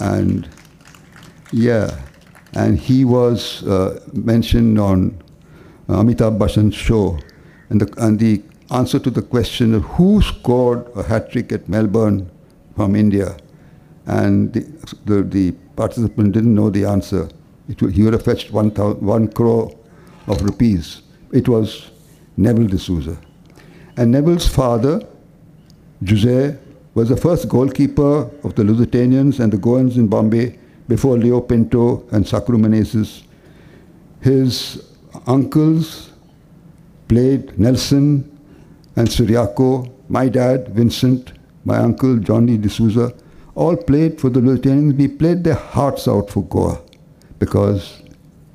And 0.00 0.48
yeah, 1.52 2.00
and 2.54 2.76
he 2.76 3.04
was 3.04 3.62
uh, 3.62 4.00
mentioned 4.12 4.80
on 4.80 5.22
Amitabh 5.88 6.36
Bachchan's 6.36 6.74
show. 6.74 7.20
And 7.70 7.80
the, 7.80 8.04
and 8.04 8.18
the 8.18 8.42
answer 8.72 8.98
to 8.98 9.08
the 9.08 9.22
question 9.22 9.72
of 9.74 9.84
who 9.84 10.20
scored 10.20 10.84
a 10.96 11.04
hat 11.04 11.30
trick 11.30 11.52
at 11.52 11.68
Melbourne 11.68 12.28
from 12.76 12.96
India, 12.96 13.36
and 14.06 14.52
the, 14.52 14.60
the, 15.04 15.22
the 15.22 15.52
participant 15.76 16.32
didn't 16.32 16.54
know 16.54 16.70
the 16.70 16.84
answer. 16.84 17.28
It, 17.68 17.80
he 17.92 18.02
would 18.02 18.12
have 18.12 18.24
fetched 18.24 18.50
one, 18.52 18.70
one 18.70 19.28
crore 19.28 19.74
of 20.26 20.42
rupees. 20.42 21.02
It 21.32 21.48
was 21.48 21.90
Neville 22.36 22.68
D'Souza. 22.68 23.18
And 23.96 24.10
Neville's 24.10 24.48
father, 24.48 25.00
Jose, 26.06 26.58
was 26.94 27.08
the 27.08 27.16
first 27.16 27.48
goalkeeper 27.48 28.30
of 28.44 28.54
the 28.54 28.62
Lusitanians 28.62 29.40
and 29.40 29.52
the 29.52 29.56
Goans 29.56 29.96
in 29.96 30.06
Bombay 30.06 30.58
before 30.88 31.16
Leo 31.16 31.40
Pinto 31.40 32.06
and 32.12 32.24
Sakru 32.24 32.56
Menezes. 32.56 33.22
His 34.20 34.90
uncles 35.26 36.10
played 37.08 37.58
Nelson 37.58 38.30
and 38.96 39.08
Suriaco, 39.08 39.90
my 40.08 40.28
dad, 40.28 40.68
Vincent, 40.68 41.32
my 41.64 41.78
uncle, 41.78 42.16
Johnny 42.18 42.58
D'Souza, 42.58 43.14
all 43.54 43.76
played 43.76 44.20
for 44.20 44.30
the 44.30 44.40
Lusitanians. 44.40 44.96
We 44.96 45.08
played 45.08 45.44
their 45.44 45.54
hearts 45.54 46.08
out 46.08 46.30
for 46.30 46.44
Goa 46.44 46.80
because 47.38 48.02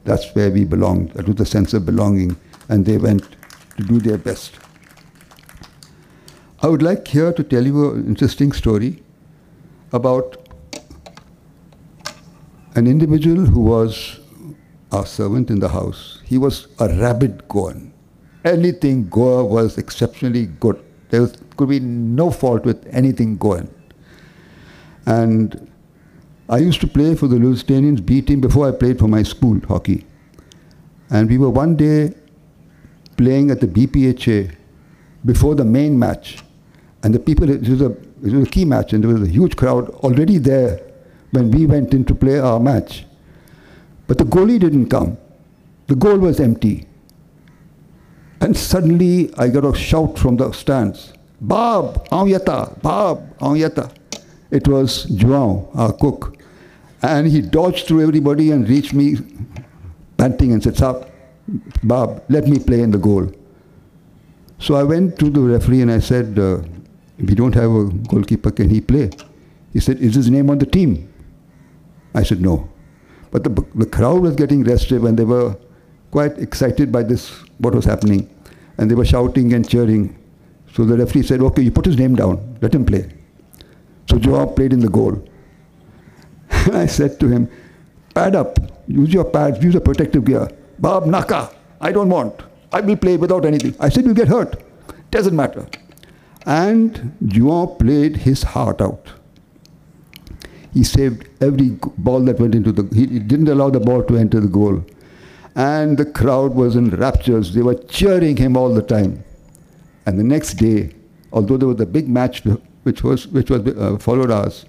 that's 0.04 0.34
where 0.36 0.52
we 0.52 0.66
belonged. 0.66 1.12
That 1.12 1.28
was 1.28 1.36
the 1.36 1.46
sense 1.46 1.74
of 1.74 1.86
belonging, 1.86 2.36
and 2.68 2.86
they 2.86 2.98
went 2.98 3.24
to 3.78 3.84
do 3.84 4.00
their 4.00 4.18
best. 4.18 4.54
I 6.62 6.68
would 6.68 6.82
like 6.82 7.08
here 7.08 7.32
to 7.32 7.44
tell 7.44 7.66
you 7.66 7.92
an 7.92 8.08
interesting 8.08 8.52
story 8.52 9.02
about 9.94 10.36
an 12.76 12.86
individual 12.86 13.46
who 13.46 13.62
was 13.62 14.20
our 14.92 15.06
servant 15.06 15.50
in 15.50 15.60
the 15.60 15.70
house. 15.70 16.22
He 16.26 16.38
was 16.38 16.68
a 16.80 16.88
rabid 16.90 17.48
Goan. 17.48 17.94
Anything 18.44 19.10
Goa 19.10 19.46
was 19.46 19.78
exceptionally 19.78 20.48
good. 20.48 20.84
There 21.10 21.28
could 21.58 21.70
be 21.70 21.80
no 21.80 22.32
fault 22.32 22.66
with 22.66 22.86
anything 22.92 23.38
going. 23.38 23.70
And 25.06 25.70
I 26.48 26.58
used 26.58 26.82
to 26.82 26.88
play 26.88 27.16
for 27.16 27.28
the 27.28 27.38
Lusitanians 27.38 28.04
B 28.06 28.22
team 28.22 28.42
before 28.42 28.68
I 28.68 28.72
played 28.72 29.00
for 29.00 29.08
my 29.08 29.24
school 29.24 29.60
hockey. 29.68 30.06
And 31.10 31.30
we 31.30 31.38
were 31.38 31.50
one 31.50 31.76
day 31.76 32.14
playing 33.18 33.52
at 33.52 33.60
the 33.60 33.68
BPHA 33.68 34.56
before 35.26 35.56
the 35.56 35.66
main 35.66 35.98
match. 35.98 36.44
And 37.04 37.14
the 37.14 37.20
people, 37.20 37.50
it 37.50 37.68
was, 37.68 37.82
a, 37.82 37.92
it 37.92 38.34
was 38.34 38.48
a 38.48 38.50
key 38.50 38.66
match, 38.66 38.94
and 38.94 39.04
there 39.04 39.14
was 39.14 39.22
a 39.22 39.32
huge 39.32 39.56
crowd 39.56 39.90
already 39.90 40.38
there 40.38 40.82
when 41.32 41.52
we 41.52 41.66
went 41.66 41.94
in 41.94 42.04
to 42.06 42.16
play 42.16 42.40
our 42.40 42.60
match. 42.60 43.06
But 44.08 44.18
the 44.18 44.26
goalie 44.26 44.60
didn't 44.60 44.90
come. 44.90 45.18
The 45.88 45.96
goal 45.96 46.18
was 46.18 46.40
empty. 46.40 46.89
And 48.50 48.58
suddenly 48.58 49.32
I 49.38 49.48
got 49.48 49.64
a 49.64 49.78
shout 49.78 50.18
from 50.18 50.38
the 50.38 50.52
stands, 50.54 51.14
Bob, 51.40 52.10
Auyata, 52.10 52.82
Bob, 52.82 53.38
Auyata. 53.38 53.94
It 54.50 54.68
was 54.68 55.06
João, 55.06 55.70
our 55.76 55.94
cook. 55.94 56.36
And 57.04 57.28
he 57.28 57.42
dodged 57.42 57.86
through 57.86 58.02
everybody 58.02 58.50
and 58.50 58.68
reached 58.68 58.92
me 58.92 59.18
panting 60.18 60.52
and 60.52 60.64
said, 60.64 60.78
Sab, 60.78 61.12
Bob, 61.84 62.24
let 62.28 62.48
me 62.48 62.58
play 62.58 62.82
in 62.82 62.90
the 62.90 62.98
goal. 62.98 63.32
So 64.58 64.74
I 64.74 64.82
went 64.82 65.20
to 65.20 65.30
the 65.30 65.42
referee 65.42 65.84
and 65.84 65.92
I 65.92 66.00
said, 66.00 66.40
uh, 66.40 66.64
we 67.20 67.36
don't 67.36 67.54
have 67.54 67.70
a 67.70 67.86
goalkeeper, 67.86 68.50
can 68.50 68.72
he 68.72 68.82
play? 68.82 69.12
He 69.74 69.80
said, 69.80 70.00
is 70.00 70.16
his 70.16 70.32
name 70.32 70.50
on 70.50 70.58
the 70.58 70.66
team? 70.66 71.08
I 72.16 72.24
said, 72.24 72.42
no. 72.42 72.68
But 73.30 73.44
the, 73.44 73.64
the 73.76 73.86
crowd 73.86 74.24
was 74.24 74.36
getting 74.36 74.64
restive 74.64 75.04
and 75.04 75.20
they 75.20 75.24
were 75.24 75.56
quite 76.10 76.40
excited 76.40 76.92
by 76.92 77.04
this, 77.04 77.30
what 77.60 77.76
was 77.76 77.86
happening. 77.86 78.28
And 78.80 78.90
they 78.90 78.96
were 78.96 79.06
shouting 79.06 79.54
and 79.54 79.68
cheering. 79.68 80.18
So 80.74 80.86
the 80.86 80.98
referee 80.98 81.24
said, 81.24 81.42
okay, 81.42 81.62
you 81.62 81.72
put 81.72 81.86
his 81.86 81.98
name 81.98 82.16
down, 82.16 82.58
let 82.62 82.74
him 82.74 82.86
play. 82.86 83.12
So 84.10 84.18
Joao 84.18 84.46
played 84.48 84.72
in 84.72 84.80
the 84.80 84.90
goal. 84.90 85.22
And 86.50 86.78
I 86.84 86.86
said 86.86 87.20
to 87.20 87.28
him, 87.28 87.52
pad 88.16 88.36
up, 88.36 88.58
use 88.88 89.14
your 89.14 89.26
pads, 89.26 89.62
use 89.62 89.76
a 89.76 89.82
protective 89.82 90.24
gear. 90.26 90.48
Bob 90.80 91.06
Naka, 91.06 91.54
I 91.82 91.92
don't 91.92 92.10
want. 92.10 92.42
I 92.72 92.80
will 92.80 92.96
play 92.96 93.18
without 93.18 93.46
anything. 93.46 93.76
I 93.80 93.90
said, 93.90 94.06
you'll 94.06 94.14
get 94.14 94.30
hurt. 94.30 94.56
Doesn't 95.12 95.36
matter. 95.36 95.68
And 96.46 97.18
João 97.24 97.78
played 97.78 98.16
his 98.16 98.44
heart 98.44 98.82
out. 98.82 99.12
He 100.74 100.84
saved 100.84 101.28
every 101.42 101.78
ball 101.98 102.22
that 102.22 102.40
went 102.40 102.56
into 102.56 102.72
the, 102.72 102.84
he 102.96 103.20
didn't 103.20 103.50
allow 103.50 103.70
the 103.70 103.80
ball 103.80 104.04
to 104.04 104.16
enter 104.16 104.40
the 104.40 104.48
goal. 104.48 104.86
And 105.56 105.98
the 105.98 106.06
crowd 106.06 106.54
was 106.54 106.76
in 106.76 106.90
raptures. 106.92 107.54
They 107.54 107.62
were 107.62 107.76
cheering 107.76 108.38
him 108.38 108.56
all 108.56 108.74
the 108.74 108.82
time. 108.82 109.24
And 110.06 110.18
the 110.18 110.24
next 110.24 110.54
day, 110.56 110.94
although 111.34 111.58
there 111.58 111.68
was 111.68 111.82
a 111.82 111.86
big 111.86 112.08
match 112.08 112.44
which 112.84 113.04
was, 113.04 113.28
which 113.28 113.50
was 113.50 113.68
uh, 113.68 113.98
followed 113.98 114.32
us, 114.32 114.66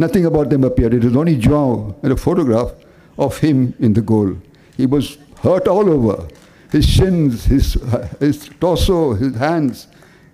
Nothing 0.00 0.24
about 0.24 0.48
them 0.48 0.64
appeared. 0.64 0.94
It 0.94 1.04
was 1.04 1.14
only 1.14 1.36
João 1.36 1.94
and 2.02 2.10
a 2.10 2.16
photograph 2.16 2.72
of 3.18 3.36
him 3.36 3.74
in 3.80 3.92
the 3.92 4.00
goal. 4.00 4.34
He 4.76 4.86
was 4.86 5.18
hurt 5.42 5.68
all 5.68 5.90
over. 5.90 6.26
His 6.72 6.86
shins, 6.86 7.44
his, 7.44 7.74
his 8.18 8.48
torso, 8.60 9.12
his 9.12 9.34
hands. 9.36 9.88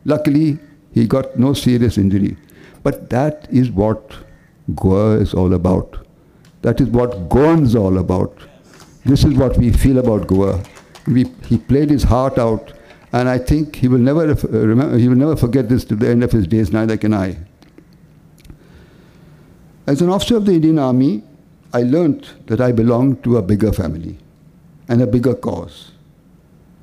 Luckily, 0.04 0.58
he 0.92 1.08
got 1.08 1.36
no 1.36 1.52
serious 1.52 1.98
injury. 1.98 2.36
But 2.84 3.10
that 3.10 3.48
is 3.50 3.72
what 3.72 4.14
Goa 4.76 5.16
is 5.16 5.34
all 5.34 5.52
about. 5.52 6.06
That 6.62 6.80
is 6.80 6.88
what 6.88 7.28
Goans 7.28 7.74
all 7.74 7.98
about. 7.98 8.38
This 9.06 9.24
is 9.24 9.34
what 9.34 9.56
we 9.56 9.70
feel 9.70 9.98
about 9.98 10.26
Goa. 10.26 10.60
We, 11.06 11.26
he 11.46 11.58
played 11.58 11.90
his 11.90 12.02
heart 12.02 12.38
out, 12.38 12.72
and 13.12 13.28
I 13.28 13.38
think 13.38 13.76
he 13.76 13.86
will 13.86 14.00
never 14.00 14.32
uh, 14.32 14.34
remember, 14.48 14.98
he 14.98 15.08
will 15.08 15.16
never 15.16 15.36
forget 15.36 15.68
this 15.68 15.84
to 15.84 15.94
the 15.94 16.08
end 16.08 16.24
of 16.24 16.32
his 16.32 16.48
days. 16.48 16.72
Neither 16.72 16.96
can 16.96 17.14
I. 17.14 17.38
As 19.86 20.02
an 20.02 20.08
officer 20.08 20.36
of 20.36 20.46
the 20.46 20.54
Indian 20.54 20.80
Army, 20.80 21.22
I 21.72 21.82
learnt 21.82 22.48
that 22.48 22.60
I 22.60 22.72
belonged 22.72 23.22
to 23.22 23.36
a 23.36 23.42
bigger 23.42 23.72
family 23.72 24.18
and 24.88 25.00
a 25.00 25.06
bigger 25.06 25.36
cause. 25.36 25.92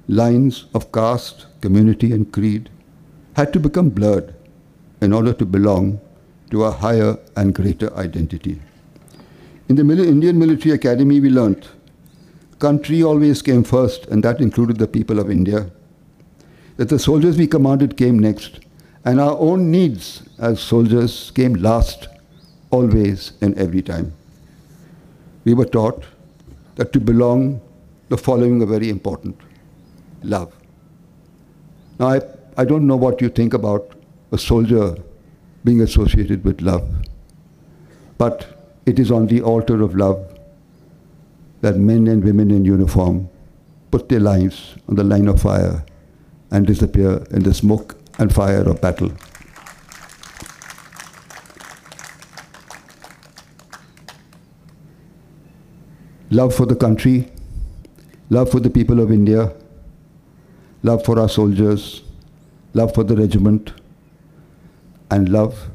Lines 0.08 0.63
of 0.74 0.94
caste, 0.94 1.48
community, 1.60 2.13
and 2.13 2.32
creed 2.32 2.70
had 3.36 3.51
to 3.51 3.60
become 3.60 3.89
blurred 3.89 4.34
in 5.01 5.12
order 5.12 5.34
to 5.34 5.46
belong 5.46 6.00
to 6.51 6.63
a 6.63 6.72
higher 6.72 7.18
and 7.36 7.53
greater 7.53 7.94
identity. 7.98 8.62
In 9.68 9.75
the 9.75 10.08
Indian 10.08 10.39
Military 10.39 10.74
Academy, 10.74 11.20
we 11.20 11.30
learnt 11.30 11.68
country 12.63 13.03
always 13.03 13.41
came 13.41 13.63
first, 13.63 14.05
and 14.08 14.24
that 14.24 14.39
included 14.39 14.77
the 14.77 14.88
people 14.88 15.20
of 15.20 15.29
India. 15.29 15.70
That 16.77 16.88
the 16.88 16.98
soldiers 16.98 17.38
we 17.38 17.46
commanded 17.46 17.98
came 17.98 18.17
next, 18.17 18.62
and 19.03 19.20
our 19.20 19.38
own 19.38 19.70
needs 19.70 20.24
as 20.39 20.62
soldiers 20.62 21.32
came 21.36 21.55
last 21.55 22.08
always 22.72 23.34
and 23.41 23.58
every 23.58 23.82
time. 23.82 24.13
We 25.43 25.53
were 25.53 25.65
taught 25.65 26.05
that 26.75 26.93
to 26.93 27.01
belong, 27.01 27.60
the 28.08 28.17
following 28.17 28.62
are 28.62 28.65
very 28.65 28.89
important 28.89 29.38
love. 30.24 30.53
Now, 32.00 32.08
I, 32.08 32.22
I 32.55 32.63
don't 32.63 32.88
know 32.88 32.96
what 32.96 33.20
you 33.22 33.29
think 33.29 33.53
about 33.53 33.91
a 34.32 34.38
soldier 34.38 34.96
being 35.65 35.82
associated 35.82 36.46
with 36.46 36.62
love, 36.62 36.88
but 38.17 38.72
it 38.86 39.00
is 39.00 39.12
on 39.12 39.27
the 39.27 39.41
altar 39.41 39.82
of 39.82 39.96
love 39.96 40.33
that 41.63 41.77
men 41.77 42.08
and 42.08 42.24
women 42.24 42.51
in 42.51 42.65
uniform 42.65 43.29
put 43.89 44.10
their 44.10 44.20
lives 44.20 44.75
on 44.89 44.96
the 44.96 45.03
line 45.03 45.27
of 45.27 45.41
fire 45.41 45.86
and 46.51 46.67
disappear 46.67 47.25
in 47.32 47.43
the 47.43 47.53
smoke 47.53 47.98
and 48.20 48.34
fire 48.34 48.70
of 48.70 48.82
battle. 48.82 49.12
love 56.34 56.53
for 56.53 56.65
the 56.65 56.75
country, 56.75 57.32
love 58.32 58.50
for 58.50 58.60
the 58.60 58.70
people 58.70 59.00
of 59.00 59.12
India, 59.12 59.53
love 60.82 61.05
for 61.05 61.20
our 61.20 61.29
soldiers, 61.29 62.01
love 62.74 62.91
for 62.93 63.03
the 63.03 63.15
regiment, 63.15 63.72
and 65.12 65.29
love 65.29 65.70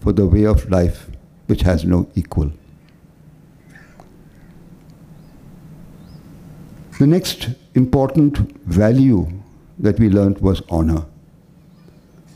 for 0.00 0.12
the 0.12 0.26
way 0.26 0.44
of 0.44 0.68
life 0.70 1.10
which 1.46 1.62
has 1.62 1.86
no 1.86 2.06
equal. 2.14 2.52
The 7.02 7.08
next 7.08 7.48
important 7.74 8.38
value 8.64 9.26
that 9.80 9.98
we 9.98 10.08
learned 10.08 10.38
was 10.38 10.62
honor. 10.70 11.04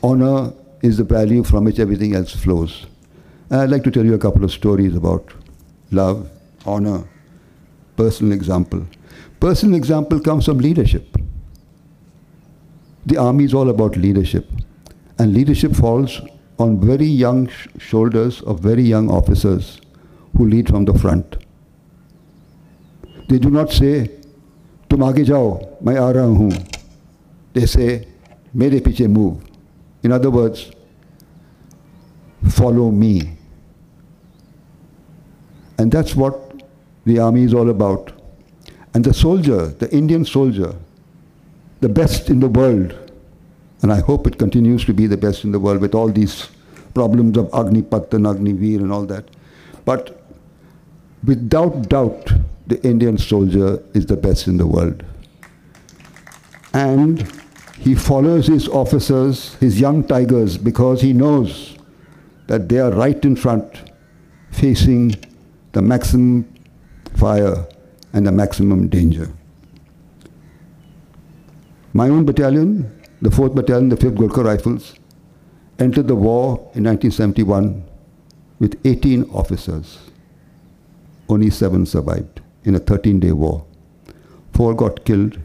Honor 0.02 0.52
is 0.82 0.96
the 0.96 1.04
value 1.04 1.44
from 1.44 1.62
which 1.62 1.78
everything 1.78 2.16
else 2.16 2.34
flows. 2.34 2.86
And 3.48 3.60
I'd 3.60 3.70
like 3.70 3.84
to 3.84 3.92
tell 3.92 4.04
you 4.04 4.14
a 4.14 4.18
couple 4.18 4.42
of 4.42 4.50
stories 4.50 4.96
about 4.96 5.32
love, 5.92 6.28
honor, 6.64 7.04
personal 7.96 8.32
example. 8.32 8.84
Personal 9.38 9.76
example 9.76 10.18
comes 10.18 10.46
from 10.46 10.58
leadership. 10.58 11.16
The 13.06 13.18
army 13.18 13.44
is 13.44 13.54
all 13.54 13.70
about 13.70 13.96
leadership. 13.96 14.50
And 15.20 15.32
leadership 15.32 15.76
falls 15.76 16.20
on 16.58 16.80
very 16.80 17.06
young 17.06 17.46
sh 17.46 17.68
shoulders 17.78 18.42
of 18.42 18.58
very 18.58 18.82
young 18.82 19.12
officers 19.12 19.80
who 20.36 20.48
lead 20.48 20.66
from 20.66 20.86
the 20.86 20.98
front. 20.98 21.36
They 23.28 23.38
do 23.38 23.48
not 23.48 23.70
say, 23.70 24.15
तुम 24.89 25.03
आगे 25.03 25.23
जाओ 25.23 25.49
मैं 25.83 25.97
आ 25.99 26.09
रहा 26.11 26.25
हूँ 26.25 26.51
they 27.53 27.65
say 27.65 27.89
मेरे 28.55 28.79
पीछे 28.85 29.07
move 29.07 29.37
in 30.03 30.11
other 30.11 30.29
words 30.29 30.69
follow 32.59 32.89
me 32.91 33.13
and 35.77 35.91
that's 35.91 36.15
what 36.15 36.51
the 37.05 37.19
army 37.19 37.43
is 37.43 37.53
all 37.53 37.69
about. 37.69 38.11
And 38.93 39.03
the 39.03 39.13
soldier, 39.13 39.67
the 39.67 39.91
Indian 39.91 40.25
soldier, 40.25 40.75
the 41.79 41.89
best 41.89 42.29
in 42.29 42.39
the 42.39 42.47
world, 42.47 42.93
and 43.81 43.91
I 43.91 43.99
hope 43.99 44.27
it 44.27 44.37
continues 44.37 44.85
to 44.85 44.93
be 44.93 45.07
the 45.07 45.17
best 45.17 45.43
in 45.43 45.51
the 45.51 45.59
world 45.59 45.81
with 45.81 45.95
all 45.95 46.09
these 46.09 46.49
problems 46.93 47.37
of 47.37 47.45
Agnipat 47.47 48.13
and 48.13 48.25
Agnivir 48.25 48.77
and 48.77 48.91
all 48.91 49.05
that. 49.05 49.25
But 49.85 50.21
without 51.25 51.89
doubt, 51.89 52.31
the 52.66 52.82
Indian 52.82 53.16
soldier 53.16 53.82
is 53.94 54.06
the 54.06 54.16
best 54.16 54.46
in 54.48 54.56
the 54.56 54.66
world. 54.66 55.04
And 56.72 57.30
he 57.78 57.94
follows 57.94 58.46
his 58.46 58.68
officers, 58.68 59.54
his 59.54 59.80
young 59.80 60.04
tigers, 60.04 60.58
because 60.58 61.00
he 61.00 61.12
knows 61.12 61.76
that 62.48 62.68
they 62.68 62.78
are 62.78 62.92
right 62.92 63.24
in 63.24 63.36
front, 63.36 63.92
facing 64.50 65.14
the 65.72 65.82
maximum 65.82 66.52
fire, 67.14 67.66
and 68.12 68.26
the 68.26 68.32
maximum 68.32 68.88
danger. 68.88 69.30
My 71.92 72.08
own 72.08 72.24
battalion, 72.24 72.92
the 73.22 73.30
4th 73.30 73.54
Battalion, 73.54 73.88
the 73.88 73.96
5th 73.96 74.16
Gurkha 74.16 74.42
Rifles, 74.42 74.94
entered 75.78 76.08
the 76.08 76.14
war 76.14 76.56
in 76.74 76.84
1971 76.84 77.84
with 78.58 78.78
18 78.84 79.24
officers. 79.30 79.98
Only 81.28 81.50
seven 81.50 81.86
survived 81.86 82.40
in 82.66 82.74
a 82.74 82.78
13 82.78 83.20
day 83.20 83.32
war. 83.32 83.64
Four 84.52 84.74
got 84.74 85.04
killed, 85.06 85.38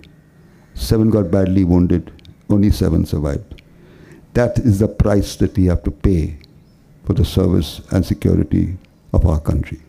seven 0.74 1.10
got 1.10 1.32
badly 1.32 1.64
wounded, 1.64 2.12
only 2.50 2.72
seven 2.72 3.06
survived. 3.06 3.62
That 4.34 4.60
is 4.60 4.80
the 4.80 4.90
price 4.90 5.38
that 5.38 5.58
we 5.58 5.66
have 5.68 5.84
to 5.84 5.92
pay 5.92 6.38
for 7.06 7.14
the 7.14 7.24
service 7.24 7.82
and 7.92 8.06
security 8.06 8.78
of 9.14 9.26
our 9.26 9.40
country 9.40 9.82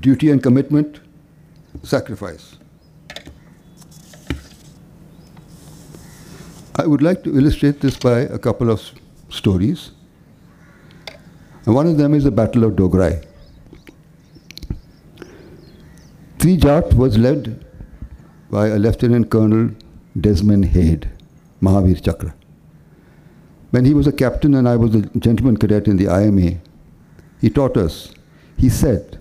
duty 0.00 0.30
and 0.30 0.42
commitment, 0.42 1.00
sacrifice. 1.82 2.56
I 6.76 6.86
would 6.86 7.02
like 7.02 7.24
to 7.24 7.36
illustrate 7.36 7.80
this 7.80 7.96
by 7.96 8.20
a 8.20 8.38
couple 8.38 8.70
of 8.70 8.80
stories. 9.28 9.90
And 11.66 11.74
one 11.74 11.86
of 11.86 11.98
them 11.98 12.14
is 12.14 12.24
the 12.24 12.30
Battle 12.30 12.64
of 12.64 12.74
Dograi. 12.74 13.26
Three 16.38 16.56
Jat 16.56 16.94
was 16.94 17.18
led 17.18 17.66
by 18.48 18.68
a 18.68 18.78
Lieutenant 18.78 19.28
Colonel 19.28 19.70
Desmond 20.20 20.66
Hayde, 20.66 21.08
Mahavir 21.60 22.00
Chakra. 22.00 22.32
When 23.72 23.84
he 23.84 23.92
was 23.92 24.06
a 24.06 24.12
captain 24.12 24.54
and 24.54 24.68
I 24.68 24.76
was 24.76 24.94
a 24.94 25.00
gentleman 25.18 25.56
cadet 25.56 25.88
in 25.88 25.96
the 25.96 26.06
IMA, 26.06 26.60
he 27.40 27.50
taught 27.50 27.76
us, 27.76 28.14
he 28.56 28.68
said, 28.68 29.18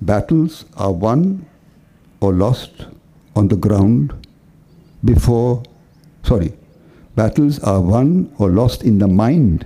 battles 0.00 0.64
are 0.76 0.90
won 0.92 1.46
or 2.20 2.32
lost 2.32 2.86
on 3.36 3.46
the 3.46 3.56
ground 3.56 4.12
before, 5.04 5.62
sorry, 6.24 6.54
battles 7.14 7.60
are 7.60 7.80
won 7.80 8.34
or 8.38 8.50
lost 8.50 8.82
in 8.82 8.98
the 8.98 9.06
mind 9.06 9.64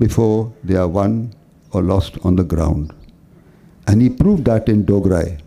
before 0.00 0.52
they 0.64 0.74
are 0.74 0.88
won 0.88 1.32
or 1.70 1.82
lost 1.82 2.18
on 2.24 2.34
the 2.34 2.42
ground. 2.42 2.92
And 3.86 4.02
he 4.02 4.08
proved 4.08 4.44
that 4.46 4.68
in 4.68 4.84
Dograi. 4.84 5.40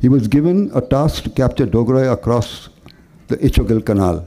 He 0.00 0.08
was 0.08 0.28
given 0.28 0.70
a 0.74 0.80
task 0.80 1.24
to 1.24 1.30
capture 1.30 1.66
Dograi 1.66 2.10
across 2.12 2.70
the 3.28 3.36
Ichogil 3.36 3.84
Canal. 3.84 4.26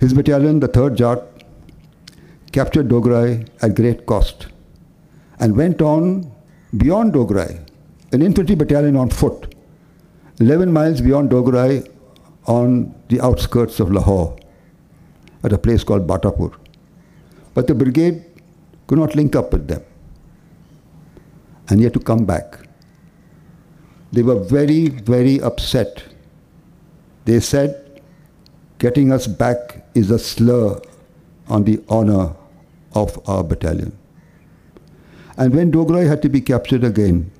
His 0.00 0.14
battalion, 0.14 0.60
the 0.60 0.68
3rd 0.68 0.96
Jat, 0.96 1.22
captured 2.52 2.88
Dograi 2.88 3.46
at 3.62 3.74
great 3.74 4.06
cost 4.06 4.46
and 5.38 5.56
went 5.56 5.82
on 5.82 6.30
beyond 6.76 7.12
Dograi, 7.12 7.60
an 8.12 8.22
infantry 8.22 8.54
battalion 8.54 8.96
on 8.96 9.10
foot, 9.10 9.54
11 10.40 10.72
miles 10.72 11.00
beyond 11.00 11.30
Dograi 11.30 11.86
on 12.46 12.94
the 13.08 13.20
outskirts 13.20 13.80
of 13.80 13.90
Lahore 13.92 14.36
at 15.42 15.52
a 15.52 15.58
place 15.58 15.84
called 15.84 16.06
Batapur. 16.06 16.54
But 17.54 17.66
the 17.66 17.74
brigade 17.74 18.24
could 18.86 18.98
not 18.98 19.14
link 19.14 19.36
up 19.36 19.52
with 19.52 19.68
them 19.68 19.82
and 21.68 21.80
yet 21.80 21.92
to 21.94 22.00
come 22.00 22.24
back. 22.24 22.58
They 24.12 24.22
were 24.22 24.38
very, 24.38 24.88
very 24.88 25.40
upset. 25.40 26.04
They 27.24 27.40
said 27.40 28.02
getting 28.78 29.12
us 29.12 29.26
back 29.26 29.86
is 29.94 30.10
a 30.10 30.18
slur 30.18 30.80
on 31.48 31.64
the 31.64 31.82
honor 31.88 32.34
of 32.94 33.18
our 33.28 33.42
battalion. 33.42 33.96
And 35.36 35.54
when 35.54 35.70
DograI 35.70 36.06
had 36.06 36.22
to 36.22 36.28
be 36.28 36.40
captured 36.40 36.84
again, 36.84 37.30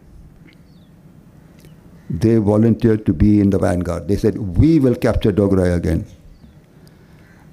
they 2.09 2.37
volunteered 2.37 3.05
to 3.07 3.13
be 3.13 3.41
in 3.41 3.51
the 3.51 3.59
vanguard. 3.59 4.07
They 4.07 4.17
said, 4.17 4.39
We 4.39 4.79
will 4.79 4.95
capture 4.95 5.33
DograI 5.33 5.75
again. 5.75 6.07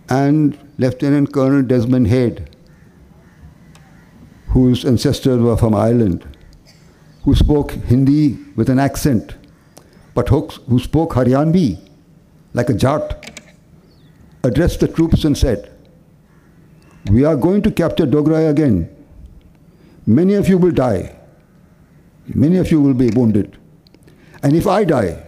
And 0.09 0.57
Lieutenant 0.77 1.33
Colonel 1.33 1.63
Desmond 1.63 2.07
Hayde, 2.07 2.47
whose 4.49 4.85
ancestors 4.85 5.41
were 5.41 5.57
from 5.57 5.73
Ireland, 5.73 6.27
who 7.23 7.35
spoke 7.35 7.71
Hindi 7.71 8.37
with 8.55 8.69
an 8.69 8.79
accent, 8.79 9.35
but 10.13 10.29
who 10.29 10.79
spoke 10.79 11.13
Haryanvi 11.13 11.79
like 12.53 12.69
a 12.69 12.73
Jat, 12.73 13.41
addressed 14.43 14.79
the 14.79 14.87
troops 14.87 15.23
and 15.23 15.37
said, 15.37 15.71
We 17.11 17.25
are 17.25 17.35
going 17.35 17.61
to 17.63 17.71
capture 17.71 18.05
DograI 18.05 18.49
again. 18.49 18.89
Many 20.05 20.35
of 20.35 20.47
you 20.47 20.57
will 20.57 20.71
die. 20.71 21.15
Many 22.27 22.57
of 22.57 22.71
you 22.71 22.81
will 22.81 22.93
be 22.93 23.09
wounded. 23.09 23.57
And 24.43 24.55
if 24.55 24.67
I 24.67 24.83
die, 24.83 25.23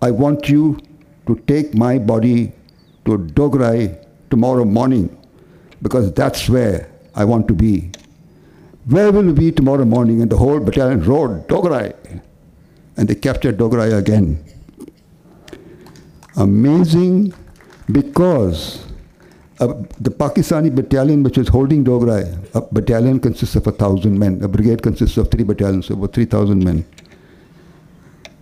I 0.00 0.10
want 0.10 0.48
you 0.48 0.78
to 1.26 1.36
take 1.46 1.74
my 1.74 1.98
body 1.98 2.52
to 3.04 3.18
DograI 3.18 3.98
tomorrow 4.30 4.64
morning 4.64 5.16
because 5.82 6.12
that's 6.12 6.48
where 6.48 6.90
I 7.14 7.24
want 7.24 7.48
to 7.48 7.54
be. 7.54 7.90
Where 8.90 9.12
will 9.12 9.22
we 9.22 9.32
be 9.32 9.52
tomorrow 9.52 9.84
morning? 9.84 10.20
And 10.20 10.28
the 10.28 10.36
whole 10.36 10.58
battalion 10.58 11.00
rode 11.04 11.46
DograI. 11.46 11.94
And 12.96 13.08
they 13.08 13.14
captured 13.14 13.56
DograI 13.56 13.96
again. 13.96 14.44
Amazing 16.36 17.32
because 17.92 18.84
uh, 19.60 19.68
the 20.00 20.10
Pakistani 20.10 20.74
battalion 20.74 21.22
which 21.22 21.38
was 21.38 21.46
holding 21.46 21.84
DograI, 21.84 22.36
a 22.54 22.62
battalion 22.62 23.20
consists 23.20 23.54
of 23.54 23.68
a 23.68 23.72
thousand 23.72 24.18
men, 24.18 24.42
a 24.42 24.48
brigade 24.48 24.82
consists 24.82 25.16
of 25.16 25.30
three 25.30 25.44
battalions, 25.44 25.86
so 25.86 25.94
about 25.94 26.12
3,000 26.12 26.64
men. 26.64 26.84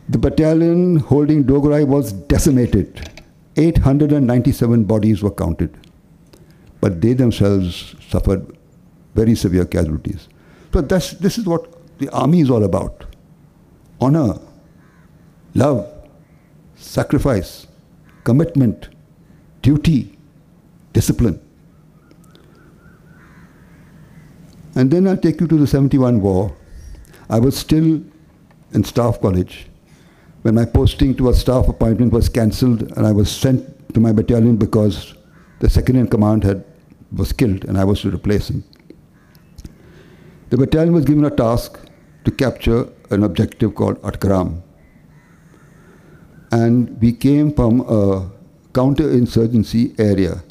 The 0.08 0.16
battalion 0.16 0.96
holding 0.96 1.42
DograI 1.42 1.84
was 1.84 2.12
decimated. 2.12 3.10
897 3.58 4.84
bodies 4.84 5.22
were 5.22 5.30
counted. 5.30 5.76
But 6.80 7.02
they 7.02 7.12
themselves 7.12 7.96
suffered 8.08 8.56
very 9.14 9.34
severe 9.34 9.66
casualties. 9.66 10.28
So 10.78 10.82
that's, 10.82 11.10
this 11.14 11.38
is 11.38 11.44
what 11.44 11.98
the 11.98 12.08
army 12.10 12.40
is 12.40 12.50
all 12.50 12.62
about. 12.62 13.04
Honor, 14.00 14.38
love, 15.56 15.92
sacrifice, 16.76 17.66
commitment, 18.22 18.88
duty, 19.60 20.16
discipline. 20.92 21.40
And 24.76 24.88
then 24.88 25.08
I'll 25.08 25.16
take 25.16 25.40
you 25.40 25.48
to 25.48 25.58
the 25.58 25.66
71 25.66 26.20
war. 26.20 26.56
I 27.28 27.40
was 27.40 27.58
still 27.58 28.00
in 28.72 28.84
staff 28.84 29.20
college 29.20 29.66
when 30.42 30.54
my 30.54 30.64
posting 30.64 31.16
to 31.16 31.30
a 31.30 31.34
staff 31.34 31.66
appointment 31.66 32.12
was 32.12 32.28
cancelled 32.28 32.82
and 32.82 33.04
I 33.04 33.10
was 33.10 33.28
sent 33.28 33.92
to 33.94 33.98
my 33.98 34.12
battalion 34.12 34.56
because 34.56 35.14
the 35.58 35.68
second 35.68 35.96
in 35.96 36.06
command 36.06 36.44
had 36.44 36.64
was 37.10 37.32
killed 37.32 37.64
and 37.64 37.76
I 37.76 37.82
was 37.82 38.02
to 38.02 38.12
replace 38.12 38.48
him. 38.48 38.62
The 40.50 40.56
battalion 40.56 40.94
was 40.94 41.04
given 41.04 41.24
a 41.24 41.30
task 41.30 41.78
to 42.24 42.30
capture 42.30 42.88
an 43.10 43.22
objective 43.22 43.74
called 43.74 44.00
Atgram. 44.02 44.62
And 46.50 47.00
we 47.00 47.12
came 47.12 47.52
from 47.52 47.80
a 47.82 48.30
counterinsurgency 48.72 49.98
area. 50.00 50.42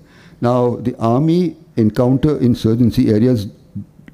Now, 0.42 0.76
the 0.76 0.96
army 0.98 1.58
in 1.76 1.90
counterinsurgency 1.92 3.12
areas 3.12 3.48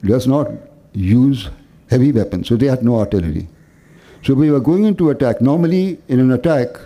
does 0.04 0.28
not 0.28 0.50
use 0.94 1.50
heavy 1.90 2.12
weapons, 2.12 2.48
so 2.48 2.56
they 2.56 2.68
had 2.68 2.84
no 2.84 3.00
artillery. 3.00 3.48
So 4.24 4.34
we 4.34 4.52
were 4.52 4.62
going 4.62 4.86
into 4.86 5.10
attack. 5.10 5.42
Normally, 5.42 6.00
in 6.08 6.20
an 6.20 6.32
attack, 6.32 6.78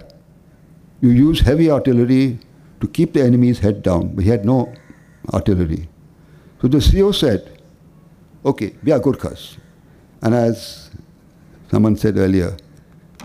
you 1.02 1.10
use 1.10 1.40
heavy 1.42 1.70
artillery 1.70 2.40
to 2.82 2.88
keep 2.88 3.14
the 3.14 3.22
enemy's 3.22 3.60
head 3.60 3.84
down. 3.84 4.16
We 4.16 4.26
had 4.26 4.44
no 4.44 4.74
artillery. 5.34 5.88
So 6.62 6.68
the 6.68 6.80
CO 6.80 7.12
said, 7.12 7.57
okay, 8.48 8.74
we 8.84 8.92
are 8.92 9.00
Gurkhas. 9.00 9.58
And 10.22 10.34
as 10.34 10.90
someone 11.70 11.96
said 11.98 12.18
earlier, 12.18 12.56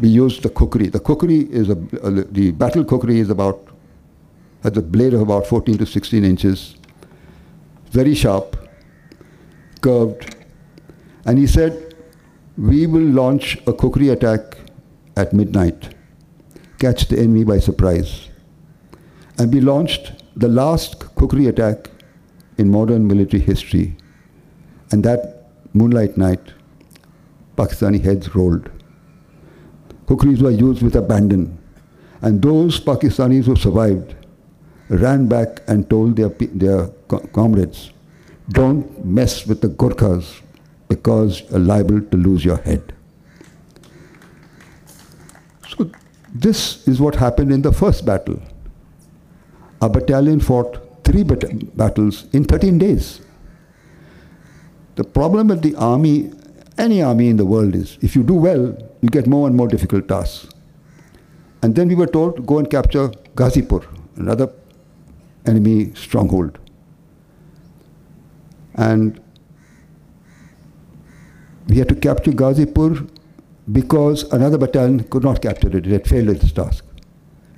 we 0.00 0.08
used 0.08 0.42
the 0.42 0.50
kukri. 0.50 0.88
The 0.88 1.00
kukri 1.00 1.50
is 1.50 1.70
a, 1.70 1.78
a, 2.02 2.10
the 2.10 2.50
battle 2.50 2.84
kukri 2.84 3.20
is 3.20 3.30
about, 3.30 3.68
has 4.62 4.76
a 4.76 4.82
blade 4.82 5.14
of 5.14 5.20
about 5.20 5.46
14 5.46 5.78
to 5.78 5.86
16 5.86 6.24
inches, 6.24 6.76
very 7.90 8.14
sharp, 8.14 8.56
curved. 9.80 10.36
And 11.24 11.38
he 11.38 11.46
said, 11.46 11.94
we 12.58 12.86
will 12.86 13.02
launch 13.02 13.56
a 13.66 13.72
kukri 13.72 14.08
attack 14.08 14.58
at 15.16 15.32
midnight, 15.32 15.94
catch 16.78 17.08
the 17.08 17.18
enemy 17.18 17.44
by 17.44 17.58
surprise. 17.58 18.28
And 19.38 19.52
we 19.52 19.60
launched 19.60 20.12
the 20.36 20.48
last 20.48 21.14
kukri 21.14 21.46
attack 21.46 21.90
in 22.58 22.70
modern 22.70 23.06
military 23.06 23.42
history. 23.42 23.96
And 24.92 25.02
that 25.04 25.46
moonlight 25.72 26.16
night, 26.16 26.52
Pakistani 27.56 28.00
heads 28.02 28.34
rolled. 28.34 28.70
Kukris 30.06 30.42
were 30.42 30.50
used 30.50 30.82
with 30.82 30.96
abandon. 30.96 31.58
And 32.20 32.42
those 32.42 32.78
Pakistanis 32.78 33.46
who 33.46 33.56
survived 33.56 34.14
ran 34.88 35.26
back 35.26 35.62
and 35.66 35.88
told 35.88 36.16
their, 36.16 36.28
their 36.28 36.88
comrades, 37.32 37.90
don't 38.50 39.04
mess 39.04 39.46
with 39.46 39.62
the 39.62 39.68
Gurkhas 39.68 40.42
because 40.88 41.42
you're 41.50 41.58
liable 41.58 42.02
to 42.02 42.16
lose 42.16 42.44
your 42.44 42.58
head. 42.58 42.94
So 45.68 45.90
this 46.34 46.86
is 46.86 47.00
what 47.00 47.14
happened 47.14 47.50
in 47.50 47.62
the 47.62 47.72
first 47.72 48.04
battle. 48.04 48.40
A 49.80 49.88
battalion 49.88 50.38
fought 50.38 51.04
three 51.04 51.22
bat 51.22 51.76
battles 51.76 52.26
in 52.32 52.44
13 52.44 52.78
days. 52.78 53.22
The 54.94 55.04
problem 55.04 55.48
with 55.48 55.62
the 55.62 55.74
army, 55.76 56.32
any 56.78 57.02
army 57.02 57.28
in 57.28 57.36
the 57.36 57.46
world 57.46 57.74
is, 57.74 57.98
if 58.02 58.14
you 58.14 58.22
do 58.22 58.34
well, 58.34 58.76
you 59.00 59.08
get 59.08 59.26
more 59.26 59.46
and 59.46 59.56
more 59.56 59.68
difficult 59.68 60.08
tasks. 60.08 60.48
And 61.62 61.74
then 61.74 61.88
we 61.88 61.94
were 61.94 62.06
told 62.06 62.36
to 62.36 62.42
go 62.42 62.58
and 62.58 62.70
capture 62.70 63.08
Ghazipur, 63.36 63.86
another 64.16 64.52
enemy 65.46 65.94
stronghold. 65.94 66.58
And 68.74 69.20
we 71.68 71.78
had 71.78 71.88
to 71.88 71.94
capture 71.94 72.32
Ghazipur 72.32 73.08
because 73.70 74.24
another 74.32 74.58
battalion 74.58 75.04
could 75.04 75.22
not 75.22 75.40
capture 75.40 75.68
it. 75.68 75.86
It 75.86 75.86
had 75.86 76.06
failed 76.06 76.28
its 76.30 76.52
task. 76.52 76.84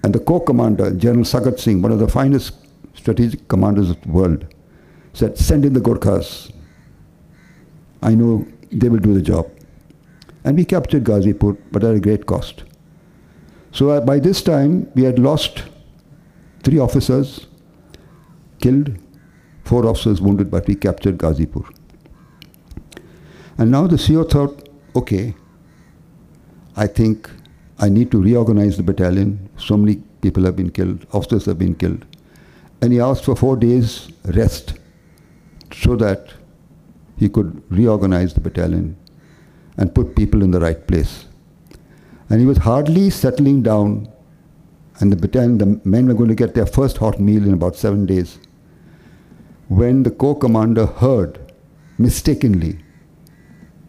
And 0.03 0.15
the 0.15 0.21
corps 0.21 0.45
commander, 0.45 0.91
General 0.91 1.25
Sagat 1.25 1.59
Singh, 1.59 1.81
one 1.81 1.91
of 1.91 1.99
the 1.99 2.09
finest 2.09 2.55
strategic 2.95 3.49
commanders 3.49 3.91
of 3.91 4.01
the 4.03 4.11
world, 4.11 4.47
said, 5.15 5.39
send 5.39 5.65
in 5.65 5.73
the 5.73 5.81
Gurkhas. 5.81 6.53
I 8.05 8.15
know 8.15 8.47
they 8.71 8.89
will 8.89 8.99
do 8.99 9.15
the 9.15 9.23
job. 9.23 9.51
And 10.45 10.59
we 10.59 10.65
captured 10.65 11.05
Ghazipur, 11.05 11.57
but 11.73 11.83
at 11.83 11.95
a 11.95 12.01
great 12.01 12.27
cost. 12.27 12.65
So 13.73 13.89
uh, 13.91 14.01
by 14.01 14.19
this 14.19 14.43
time, 14.43 14.91
we 14.95 15.05
had 15.05 15.19
lost 15.19 15.65
three 16.63 16.79
officers 16.79 17.47
killed, 18.61 18.91
four 19.65 19.87
officers 19.87 20.21
wounded, 20.21 20.51
but 20.51 20.67
we 20.69 20.75
captured 20.75 21.19
Ghazipur. 21.19 21.65
And 23.57 23.71
now 23.71 23.87
the 23.87 23.99
CO 23.99 24.25
thought, 24.25 24.69
okay, 24.95 25.35
I 26.77 26.87
think 26.87 27.31
I 27.79 27.89
need 27.89 28.11
to 28.11 28.23
reorganize 28.23 28.77
the 28.77 28.83
battalion. 28.83 29.49
So 29.57 29.77
many 29.77 29.97
people 30.21 30.45
have 30.45 30.57
been 30.57 30.71
killed, 30.71 31.07
officers 31.13 31.47
have 31.47 31.59
been 31.59 31.75
killed. 31.75 32.05
And 32.83 32.93
he 32.93 33.01
asked 33.01 33.25
for 33.25 33.35
four 33.35 33.57
days 33.57 34.09
rest 34.25 34.75
so 35.73 35.97
that 35.97 36.35
he 37.17 37.29
could 37.29 37.63
reorganize 37.71 38.35
the 38.35 38.41
battalion 38.41 38.97
and 39.77 39.95
put 39.95 40.17
people 40.17 40.43
in 40.43 40.51
the 40.51 40.61
right 40.61 40.87
place. 40.87 41.27
And 42.31 42.41
he 42.41 42.47
was 42.47 42.59
hardly 42.59 43.11
settling 43.11 43.63
down, 43.63 44.09
and 45.01 45.13
the 45.13 45.17
battalion, 45.17 45.59
the 45.59 45.81
men 45.85 46.07
were 46.07 46.15
going 46.15 46.29
to 46.29 46.35
get 46.35 46.55
their 46.55 46.67
first 46.67 46.97
hot 46.99 47.21
meal 47.21 47.45
in 47.45 47.53
about 47.53 47.77
seven 47.77 48.07
days, 48.07 48.39
when 49.69 50.03
the 50.03 50.11
corps 50.11 50.39
commander 50.39 50.87
heard, 50.87 51.53
mistakenly, 51.99 52.79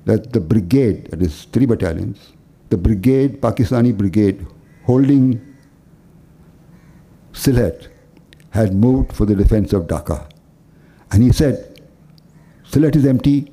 that 0.06 0.34
the 0.34 0.40
brigade, 0.40 1.08
that 1.12 1.22
is 1.22 1.46
three 1.46 1.66
battalions, 1.66 2.34
the 2.70 2.78
brigade, 2.78 3.42
Pakistani 3.42 3.96
brigade, 3.96 4.46
holding 4.86 5.56
Sylhet, 7.34 7.88
had 8.52 8.74
moved 8.74 9.14
for 9.14 9.26
the 9.26 9.36
defense 9.36 9.74
of 9.74 9.84
Dhaka. 9.84 10.30
And 11.12 11.22
he 11.24 11.32
said, 11.32 11.75
Sylhet 12.70 12.96
is 12.96 13.06
empty. 13.06 13.52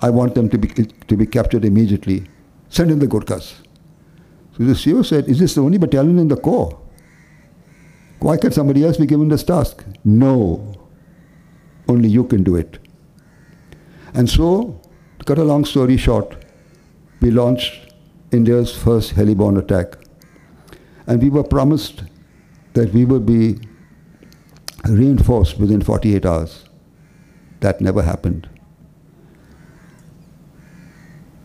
I 0.00 0.10
want 0.10 0.34
them 0.34 0.48
to 0.50 0.58
be, 0.58 0.68
to 0.68 1.16
be 1.16 1.26
captured 1.26 1.64
immediately. 1.64 2.28
Send 2.68 2.90
in 2.90 2.98
the 2.98 3.06
Gurkhas. 3.06 3.54
So 4.56 4.64
the 4.64 4.72
CEO 4.72 5.04
said, 5.04 5.28
Is 5.28 5.38
this 5.38 5.54
the 5.54 5.62
only 5.62 5.78
battalion 5.78 6.18
in 6.18 6.28
the 6.28 6.36
corps? 6.36 6.78
Why 8.20 8.36
can't 8.36 8.54
somebody 8.54 8.84
else 8.84 8.96
be 8.96 9.06
given 9.06 9.28
this 9.28 9.42
task? 9.44 9.84
No. 10.04 10.74
Only 11.88 12.08
you 12.08 12.24
can 12.24 12.42
do 12.42 12.56
it. 12.56 12.78
And 14.14 14.28
so, 14.28 14.80
to 15.18 15.24
cut 15.24 15.38
a 15.38 15.44
long 15.44 15.64
story 15.64 15.96
short, 15.96 16.44
we 17.20 17.30
launched 17.30 17.92
India's 18.32 18.74
first 18.74 19.14
heliborne 19.14 19.58
attack. 19.58 19.96
And 21.06 21.22
we 21.22 21.30
were 21.30 21.44
promised 21.44 22.04
that 22.72 22.92
we 22.92 23.04
would 23.04 23.26
be 23.26 23.58
reinforced 24.84 25.58
within 25.58 25.82
48 25.82 26.24
hours. 26.24 26.65
That 27.60 27.80
never 27.80 28.02
happened. 28.02 28.48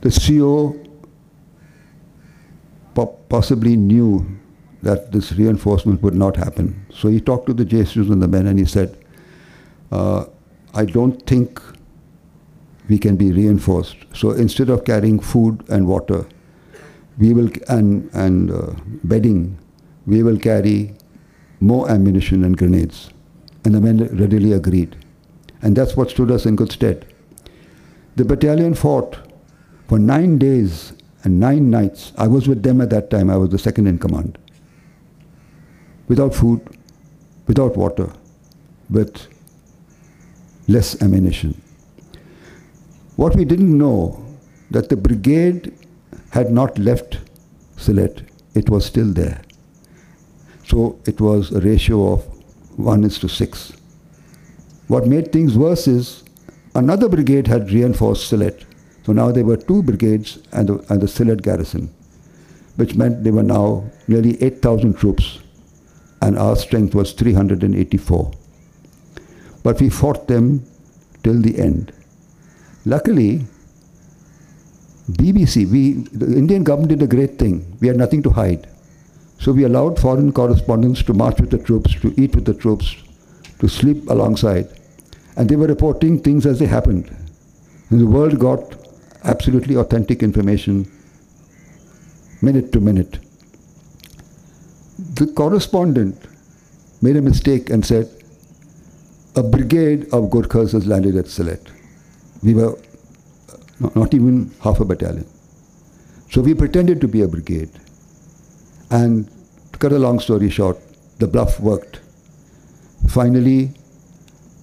The 0.01 0.09
CO 0.11 0.75
po- 2.93 3.19
possibly 3.29 3.75
knew 3.75 4.25
that 4.81 5.11
this 5.11 5.31
reinforcement 5.33 6.01
would 6.01 6.15
not 6.15 6.35
happen. 6.35 6.85
So 6.93 7.07
he 7.07 7.21
talked 7.21 7.45
to 7.47 7.53
the 7.53 7.65
JCOs 7.65 8.11
and 8.11 8.21
the 8.21 8.27
men 8.27 8.47
and 8.47 8.57
he 8.57 8.65
said, 8.65 8.97
uh, 9.91 10.25
I 10.73 10.85
don't 10.85 11.25
think 11.27 11.61
we 12.89 12.97
can 12.97 13.15
be 13.15 13.31
reinforced. 13.31 13.97
So 14.13 14.31
instead 14.31 14.69
of 14.69 14.83
carrying 14.85 15.19
food 15.19 15.63
and 15.69 15.87
water, 15.87 16.25
we 17.17 17.33
will 17.33 17.49
and 17.67 18.09
and 18.13 18.51
uh, 18.51 18.73
bedding, 19.03 19.57
we 20.05 20.23
will 20.23 20.39
carry 20.39 20.93
more 21.59 21.89
ammunition 21.89 22.43
and 22.43 22.57
grenades. 22.57 23.11
And 23.63 23.75
the 23.75 23.81
men 23.81 24.07
readily 24.17 24.53
agreed, 24.53 24.97
and 25.61 25.75
that's 25.75 25.95
what 25.95 26.09
stood 26.09 26.31
us 26.31 26.45
in 26.45 26.55
good 26.55 26.71
stead. 26.71 27.05
The 28.15 28.25
battalion 28.25 28.73
fought 28.73 29.17
for 29.87 29.99
nine 29.99 30.37
days 30.37 30.93
and 31.23 31.39
nine 31.39 31.69
nights. 31.69 32.13
I 32.17 32.27
was 32.27 32.47
with 32.47 32.63
them 32.63 32.81
at 32.81 32.89
that 32.89 33.09
time. 33.09 33.29
I 33.29 33.37
was 33.37 33.49
the 33.49 33.59
second 33.59 33.87
in 33.87 33.99
command. 33.99 34.37
Without 36.07 36.33
food, 36.33 36.61
without 37.47 37.77
water, 37.77 38.11
with 38.89 39.27
less 40.67 41.01
ammunition. 41.01 41.61
What 43.15 43.35
we 43.35 43.45
didn't 43.45 43.77
know 43.77 44.25
that 44.71 44.89
the 44.89 44.97
brigade 44.97 45.73
had 46.31 46.51
not 46.51 46.77
left 46.79 47.19
Sylhet. 47.77 48.27
It 48.53 48.69
was 48.69 48.85
still 48.85 49.11
there. 49.11 49.41
So 50.65 50.99
it 51.05 51.19
was 51.19 51.51
a 51.51 51.59
ratio 51.59 52.13
of 52.13 52.23
1 52.77 53.03
is 53.03 53.19
to 53.19 53.27
6. 53.27 53.73
What 54.91 55.07
made 55.07 55.31
things 55.31 55.57
worse 55.57 55.87
is 55.87 56.21
another 56.75 57.07
brigade 57.07 57.47
had 57.47 57.71
reinforced 57.71 58.29
Sylhet. 58.29 58.65
So 59.05 59.13
now 59.13 59.31
there 59.31 59.45
were 59.45 59.55
two 59.55 59.81
brigades 59.81 60.39
and 60.51 60.67
the, 60.67 60.85
and 60.89 61.01
the 61.01 61.07
Sylhet 61.07 61.41
garrison, 61.43 61.93
which 62.75 62.95
meant 62.95 63.23
there 63.23 63.31
were 63.31 63.41
now 63.41 63.85
nearly 64.09 64.43
8,000 64.43 64.97
troops, 64.97 65.39
and 66.21 66.37
our 66.37 66.57
strength 66.57 66.93
was 66.93 67.13
384. 67.13 68.31
But 69.63 69.79
we 69.79 69.89
fought 69.89 70.27
them 70.27 70.65
till 71.23 71.41
the 71.41 71.57
end. 71.57 71.93
Luckily, 72.83 73.45
BBC, 75.09 75.71
we, 75.71 75.93
the 76.11 76.37
Indian 76.37 76.65
government 76.65 76.89
did 76.89 77.01
a 77.01 77.07
great 77.07 77.39
thing. 77.39 77.77
We 77.79 77.87
had 77.87 77.95
nothing 77.95 78.23
to 78.23 78.29
hide. 78.29 78.67
So 79.39 79.53
we 79.53 79.63
allowed 79.63 80.01
foreign 80.01 80.33
correspondents 80.33 81.01
to 81.03 81.13
march 81.13 81.39
with 81.39 81.51
the 81.51 81.59
troops, 81.59 81.95
to 82.01 82.13
eat 82.21 82.35
with 82.35 82.43
the 82.43 82.53
troops, 82.53 82.93
to 83.59 83.69
sleep 83.69 84.09
alongside. 84.09 84.67
And 85.35 85.49
they 85.49 85.55
were 85.55 85.67
reporting 85.67 86.19
things 86.19 86.45
as 86.45 86.59
they 86.59 86.65
happened. 86.65 87.15
And 87.89 87.99
the 87.99 88.07
world 88.07 88.39
got 88.39 88.75
absolutely 89.23 89.75
authentic 89.75 90.23
information 90.23 90.91
minute 92.41 92.71
to 92.73 92.79
minute. 92.79 93.19
The 95.15 95.27
correspondent 95.27 96.17
made 97.01 97.15
a 97.15 97.21
mistake 97.21 97.69
and 97.69 97.85
said, 97.85 98.09
a 99.35 99.43
brigade 99.43 100.03
of 100.13 100.29
Gurkhas 100.29 100.73
has 100.73 100.85
landed 100.85 101.15
at 101.15 101.25
Sylhet. 101.25 101.71
We 102.43 102.53
were 102.53 102.77
uh, 102.77 103.89
not 103.95 104.13
even 104.13 104.53
half 104.61 104.79
a 104.79 104.85
battalion. 104.85 105.25
So 106.29 106.41
we 106.41 106.53
pretended 106.53 106.99
to 107.01 107.07
be 107.07 107.21
a 107.21 107.27
brigade. 107.27 107.69
And 108.89 109.29
to 109.71 109.79
cut 109.79 109.93
a 109.93 109.99
long 109.99 110.19
story 110.19 110.49
short, 110.49 110.77
the 111.19 111.27
bluff 111.27 111.59
worked. 111.59 112.01
Finally, 113.07 113.71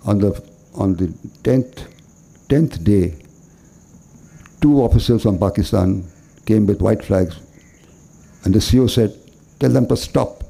on 0.04 0.18
the, 0.18 0.47
on 0.79 0.95
the 0.95 1.07
10th, 1.43 1.87
10th 2.49 2.83
day, 2.85 3.14
two 4.62 4.81
officers 4.83 5.23
from 5.23 5.38
Pakistan 5.38 6.05
came 6.47 6.67
with 6.67 6.81
white 6.81 7.05
flags. 7.05 7.38
And 8.45 8.55
the 8.55 8.61
CO 8.61 8.87
said, 8.87 9.14
tell 9.61 9.71
them 9.71 9.87
to 9.88 9.97
stop, 9.97 10.45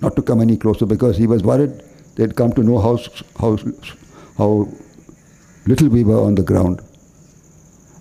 not 0.00 0.16
to 0.16 0.22
come 0.22 0.40
any 0.40 0.56
closer, 0.56 0.86
because 0.86 1.16
he 1.16 1.26
was 1.26 1.42
worried 1.42 1.82
they'd 2.16 2.36
come 2.36 2.52
to 2.52 2.62
know 2.62 2.78
how, 2.78 2.96
how, 3.40 3.58
how 4.38 4.68
little 5.66 5.88
we 5.88 6.04
were 6.04 6.20
on 6.20 6.34
the 6.34 6.42
ground. 6.42 6.80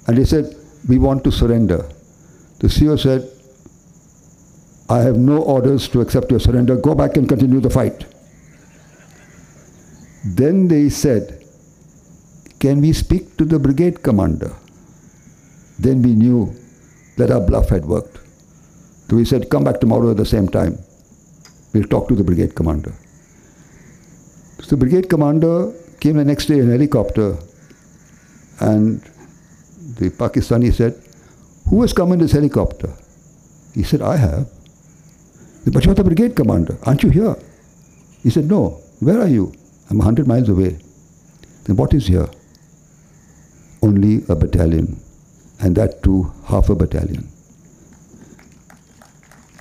And 0.07 0.17
he 0.17 0.25
said, 0.25 0.55
we 0.87 0.99
want 0.99 1.23
to 1.23 1.31
surrender. 1.31 1.89
The 2.59 2.69
CO 2.69 2.95
said, 2.95 3.29
I 4.89 4.99
have 4.99 5.17
no 5.17 5.41
orders 5.41 5.87
to 5.89 6.01
accept 6.01 6.29
your 6.29 6.39
surrender. 6.39 6.75
Go 6.75 6.93
back 6.93 7.17
and 7.17 7.27
continue 7.27 7.59
the 7.59 7.69
fight. 7.69 8.05
Then 10.23 10.67
they 10.67 10.89
said, 10.89 11.43
can 12.59 12.79
we 12.79 12.93
speak 12.93 13.35
to 13.37 13.45
the 13.45 13.59
brigade 13.59 14.03
commander? 14.03 14.55
Then 15.79 16.01
we 16.01 16.15
knew 16.15 16.55
that 17.17 17.29
our 17.29 17.41
bluff 17.41 17.69
had 17.69 17.85
worked. 17.85 18.19
So 19.09 19.17
we 19.17 19.25
said, 19.25 19.49
come 19.49 19.65
back 19.65 19.79
tomorrow 19.79 20.11
at 20.11 20.17
the 20.17 20.25
same 20.25 20.47
time. 20.47 20.77
We'll 21.73 21.83
talk 21.83 22.07
to 22.07 22.15
the 22.15 22.23
brigade 22.23 22.55
commander. 22.55 22.93
So 24.61 24.69
the 24.69 24.77
brigade 24.77 25.09
commander 25.09 25.73
came 25.99 26.15
the 26.15 26.23
next 26.23 26.45
day 26.45 26.59
in 26.59 26.69
a 26.69 26.71
helicopter 26.71 27.37
and 28.61 29.01
the 29.99 30.09
Pakistani 30.09 30.73
said, 30.73 30.95
Who 31.69 31.81
has 31.81 31.91
come 31.91 32.13
in 32.13 32.19
this 32.19 32.31
helicopter? 32.31 32.93
He 33.73 33.83
said, 33.83 34.01
I 34.01 34.15
have. 34.15 34.47
But 35.67 35.85
you're 35.85 35.95
the 35.95 36.03
brigade 36.03 36.35
commander. 36.35 36.77
Aren't 36.83 37.03
you 37.03 37.09
here? 37.09 37.35
He 38.21 38.29
said, 38.29 38.45
No. 38.45 38.81
Where 38.99 39.19
are 39.19 39.27
you? 39.27 39.53
I'm 39.93 39.99
100 39.99 40.25
miles 40.25 40.49
away. 40.49 40.79
Then 41.65 41.75
what 41.75 41.93
is 41.93 42.07
here? 42.07 42.27
Only 43.83 44.23
a 44.27 44.35
battalion. 44.35 44.99
And 45.59 45.75
that 45.75 46.01
too, 46.01 46.33
half 46.47 46.69
a 46.69 46.75
battalion. 46.75 47.27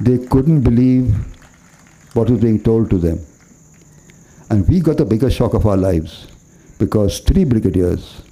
They 0.00 0.16
couldn't 0.28 0.62
believe 0.62 1.14
what 2.14 2.30
was 2.30 2.40
being 2.40 2.62
told 2.62 2.88
to 2.88 2.96
them. 2.96 3.20
And 4.48 4.66
we 4.66 4.80
got 4.80 4.96
the 4.96 5.04
biggest 5.04 5.36
shock 5.36 5.52
of 5.52 5.66
our 5.66 5.76
lives 5.76 6.28
because 6.78 7.20
three 7.20 7.44
brigadiers, 7.44 8.22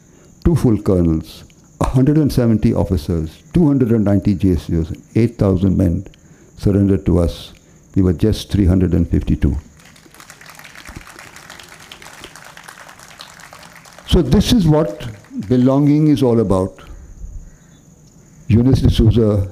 two 0.43 0.57
full 0.57 0.81
colonels, 0.81 1.45
170 1.81 2.73
officers, 2.73 3.43
290 3.53 4.37
JCOs, 4.37 5.07
8,000 5.15 5.77
men 5.77 6.07
surrendered 6.57 7.05
to 7.05 7.19
us. 7.19 7.53
We 7.95 8.01
were 8.01 8.15
just 8.15 8.51
352. 8.51 9.55
So 14.11 14.23
this 14.23 14.53
is 14.53 14.67
what 14.67 15.07
belonging 15.49 16.09
is 16.09 16.21
all 16.21 16.41
about. 16.41 16.83
Eunice 18.49 18.81
D'Souza 18.83 19.49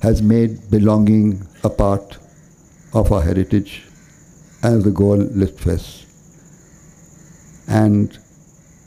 has 0.00 0.22
made 0.22 0.70
belonging 0.70 1.46
a 1.64 1.68
part 1.68 2.16
of 2.94 3.12
our 3.12 3.20
heritage 3.20 3.82
as 4.62 4.84
the 4.84 4.90
goal 4.90 5.18
Goa 5.18 5.26
Litfest. 5.26 6.06
And 7.68 8.18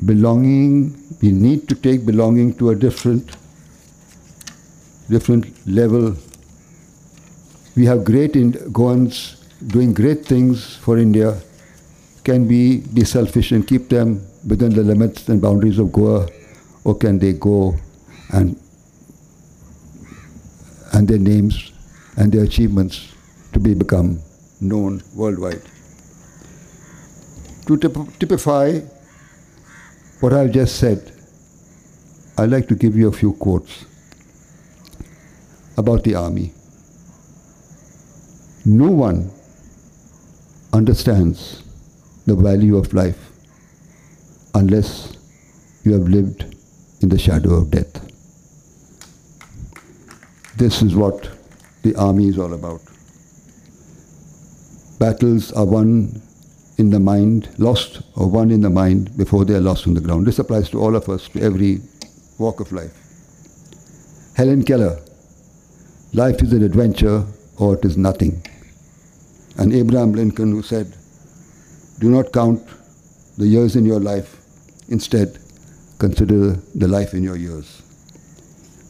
belonging, 0.04 0.98
we 1.22 1.32
need 1.32 1.70
to 1.70 1.76
take 1.76 2.08
belonging 2.08 2.56
to 2.56 2.72
a 2.72 2.76
different, 2.76 3.38
different 5.12 5.46
level. 5.68 6.16
We 7.76 7.86
have 7.86 8.04
great 8.04 8.34
Goans 8.34 9.46
doing 9.68 9.94
great 9.94 10.26
things 10.26 10.76
for 10.78 10.98
India. 10.98 11.40
Can 12.24 12.48
we 12.48 12.78
be 12.80 13.04
selfish 13.04 13.52
and 13.52 13.68
keep 13.68 13.90
them 13.90 14.26
within 14.48 14.74
the 14.74 14.84
limits 14.84 15.30
and 15.30 15.42
boundaries 15.42 15.80
of 15.80 15.92
Goa, 15.92 16.28
or 16.84 16.96
can 16.96 17.20
they 17.20 17.34
go 17.34 17.76
and 18.32 18.60
and 20.94 21.08
their 21.08 21.18
names 21.18 21.72
and 22.18 22.32
their 22.32 22.44
achievements 22.44 23.14
to 23.54 23.60
be 23.60 23.74
become 23.74 24.20
known 24.62 25.02
worldwide? 25.16 25.62
To 27.68 27.78
typ- 27.78 28.20
typify 28.20 28.80
what 30.20 30.34
I've 30.34 30.52
just 30.52 30.78
said, 30.78 31.12
I'd 32.38 32.50
like 32.50 32.68
to 32.68 32.76
give 32.76 32.96
you 32.96 33.08
a 33.08 33.12
few 33.12 33.34
quotes 33.34 33.86
about 35.78 36.04
the 36.04 36.16
army. 36.16 36.54
No 38.66 38.90
one 38.90 39.32
understands 40.72 41.64
the 42.26 42.36
value 42.36 42.78
of 42.78 42.94
life 42.94 43.33
unless 44.54 45.18
you 45.84 45.94
have 45.94 46.08
lived 46.08 46.56
in 47.02 47.10
the 47.10 47.18
shadow 47.18 47.54
of 47.54 47.72
death. 47.72 48.00
This 50.58 50.82
is 50.82 50.96
what 50.96 51.30
the 51.82 51.96
army 51.96 52.28
is 52.28 52.38
all 52.38 52.54
about. 52.54 52.82
Battles 55.00 55.52
are 55.52 55.66
won 55.66 56.22
in 56.78 56.90
the 56.90 57.00
mind, 57.00 57.50
lost 57.58 58.02
or 58.16 58.30
won 58.30 58.52
in 58.52 58.62
the 58.62 58.70
mind 58.70 59.16
before 59.18 59.46
they 59.46 59.56
are 59.56 59.62
lost 59.62 59.88
on 59.88 59.94
the 59.94 60.02
ground. 60.02 60.26
This 60.26 60.40
applies 60.40 60.70
to 60.70 60.80
all 60.80 60.96
of 60.96 61.10
us, 61.10 61.28
to 61.30 61.42
every 61.42 61.82
walk 62.38 62.60
of 62.60 62.72
life. 62.72 62.94
Helen 64.36 64.64
Keller, 64.64 65.00
life 66.14 66.42
is 66.42 66.54
an 66.54 66.64
adventure 66.64 67.26
or 67.58 67.76
it 67.76 67.86
is 67.86 67.98
nothing. 67.98 68.42
And 69.58 69.74
Abraham 69.74 70.14
Lincoln, 70.14 70.52
who 70.52 70.62
said, 70.64 70.96
do 72.00 72.10
not 72.10 72.32
count 72.32 72.62
the 73.38 73.48
years 73.48 73.76
in 73.76 73.86
your 73.86 74.00
life, 74.00 74.43
instead, 74.88 75.40
consider 76.00 76.56
the 76.76 76.88
life 76.88 77.14
in 77.14 77.24
your 77.24 77.36
years. 77.36 77.82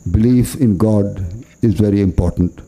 Belief 0.10 0.56
in 0.56 0.78
God 0.78 1.46
is 1.62 1.74
very 1.76 2.02
important. 2.02 2.62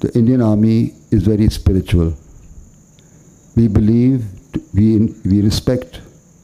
The 0.00 0.12
Indian 0.14 0.42
Army 0.42 0.94
is 1.10 1.22
very 1.22 1.48
spiritual. 1.50 2.14
We 3.56 3.68
believe, 3.68 4.24
we, 4.74 4.98
we 5.24 5.42
respect 5.42 6.00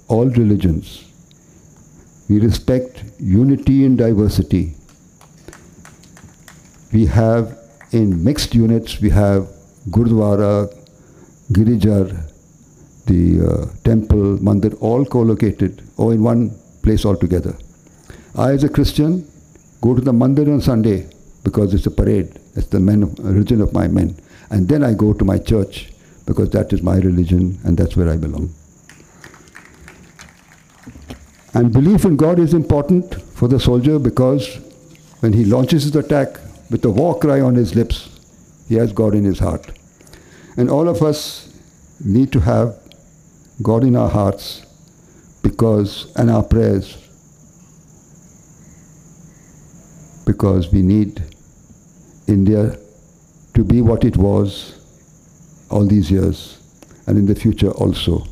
all 0.09 0.27
religions. 0.27 1.05
We 2.29 2.41
respect 2.41 3.05
unity 3.19 3.85
in 3.85 3.97
diversity. 3.97 4.75
We 6.93 7.07
have 7.07 7.59
in 7.93 8.25
mixed 8.25 8.55
units, 8.55 9.01
we 9.01 9.11
have 9.11 9.49
Gurdwara, 9.91 10.73
Girijar, 11.53 12.32
the 13.07 13.41
uh, 13.41 13.67
temple, 13.85 14.39
mandir, 14.39 14.77
all 14.81 15.05
co-located 15.05 15.83
or 15.97 16.13
in 16.13 16.23
one 16.23 16.51
place 16.83 17.05
altogether. 17.05 17.57
I, 18.35 18.53
as 18.53 18.65
a 18.65 18.69
Christian, 18.69 19.29
go 19.81 19.95
to 19.95 20.01
the 20.01 20.13
mandir 20.13 20.53
on 20.53 20.61
Sunday 20.61 21.09
because 21.45 21.75
it's 21.75 21.87
a 21.87 21.91
parade. 21.91 22.39
It's 22.55 22.69
the 22.69 22.81
men 22.81 23.03
of, 23.03 23.19
religion 23.19 23.61
of 23.61 23.73
my 23.73 23.89
men. 23.89 24.17
And 24.51 24.69
then 24.69 24.83
I 24.85 24.95
go 24.95 25.13
to 25.13 25.25
my 25.25 25.39
church 25.39 25.93
because 26.27 26.51
that 26.51 26.73
is 26.73 26.83
my 26.83 26.97
religion 26.97 27.59
and 27.65 27.77
that's 27.77 27.97
where 27.97 28.09
I 28.09 28.17
belong. 28.17 28.55
And 31.55 31.73
belief 31.73 32.05
in 32.05 32.17
God 32.17 32.39
is 32.39 32.55
important 32.55 33.15
for 33.15 33.49
the 33.49 33.61
soldier 33.61 33.99
because 33.99 34.57
when 35.21 35.33
he 35.33 35.45
launches 35.45 35.85
his 35.85 35.97
attack 35.97 36.39
with 36.71 36.85
a 36.85 36.91
war 36.91 37.19
cry 37.19 37.41
on 37.41 37.55
his 37.55 37.75
lips, 37.75 38.09
he 38.69 38.77
has 38.77 38.93
God 38.93 39.15
in 39.15 39.25
his 39.25 39.39
heart. 39.39 39.71
And 40.57 40.71
all 40.71 40.89
of 40.89 41.03
us 41.03 41.53
need 42.05 42.33
to 42.33 42.41
have 42.41 42.79
God 43.63 43.85
in 43.85 43.97
our 43.97 44.09
hearts 44.09 44.67
because, 45.43 46.13
and 46.17 46.31
our 46.31 46.43
prayers, 46.43 46.97
because 50.27 50.73
we 50.73 50.83
need 50.83 51.23
India 52.27 52.77
to 53.55 53.65
be 53.65 53.83
what 53.83 54.05
it 54.05 54.17
was 54.17 54.79
all 55.71 55.87
these 55.87 56.11
years 56.11 56.59
and 57.07 57.19
in 57.19 57.27
the 57.27 57.35
future 57.35 57.71
also. 57.73 58.25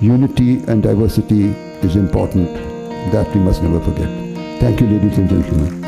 Unity 0.00 0.58
and 0.66 0.82
diversity 0.82 1.50
is 1.86 1.96
important. 1.96 2.48
That 3.12 3.34
we 3.34 3.40
must 3.40 3.62
never 3.62 3.80
forget. 3.80 4.08
Thank 4.60 4.80
you, 4.80 4.86
ladies 4.86 5.16
and 5.16 5.28
gentlemen. 5.28 5.79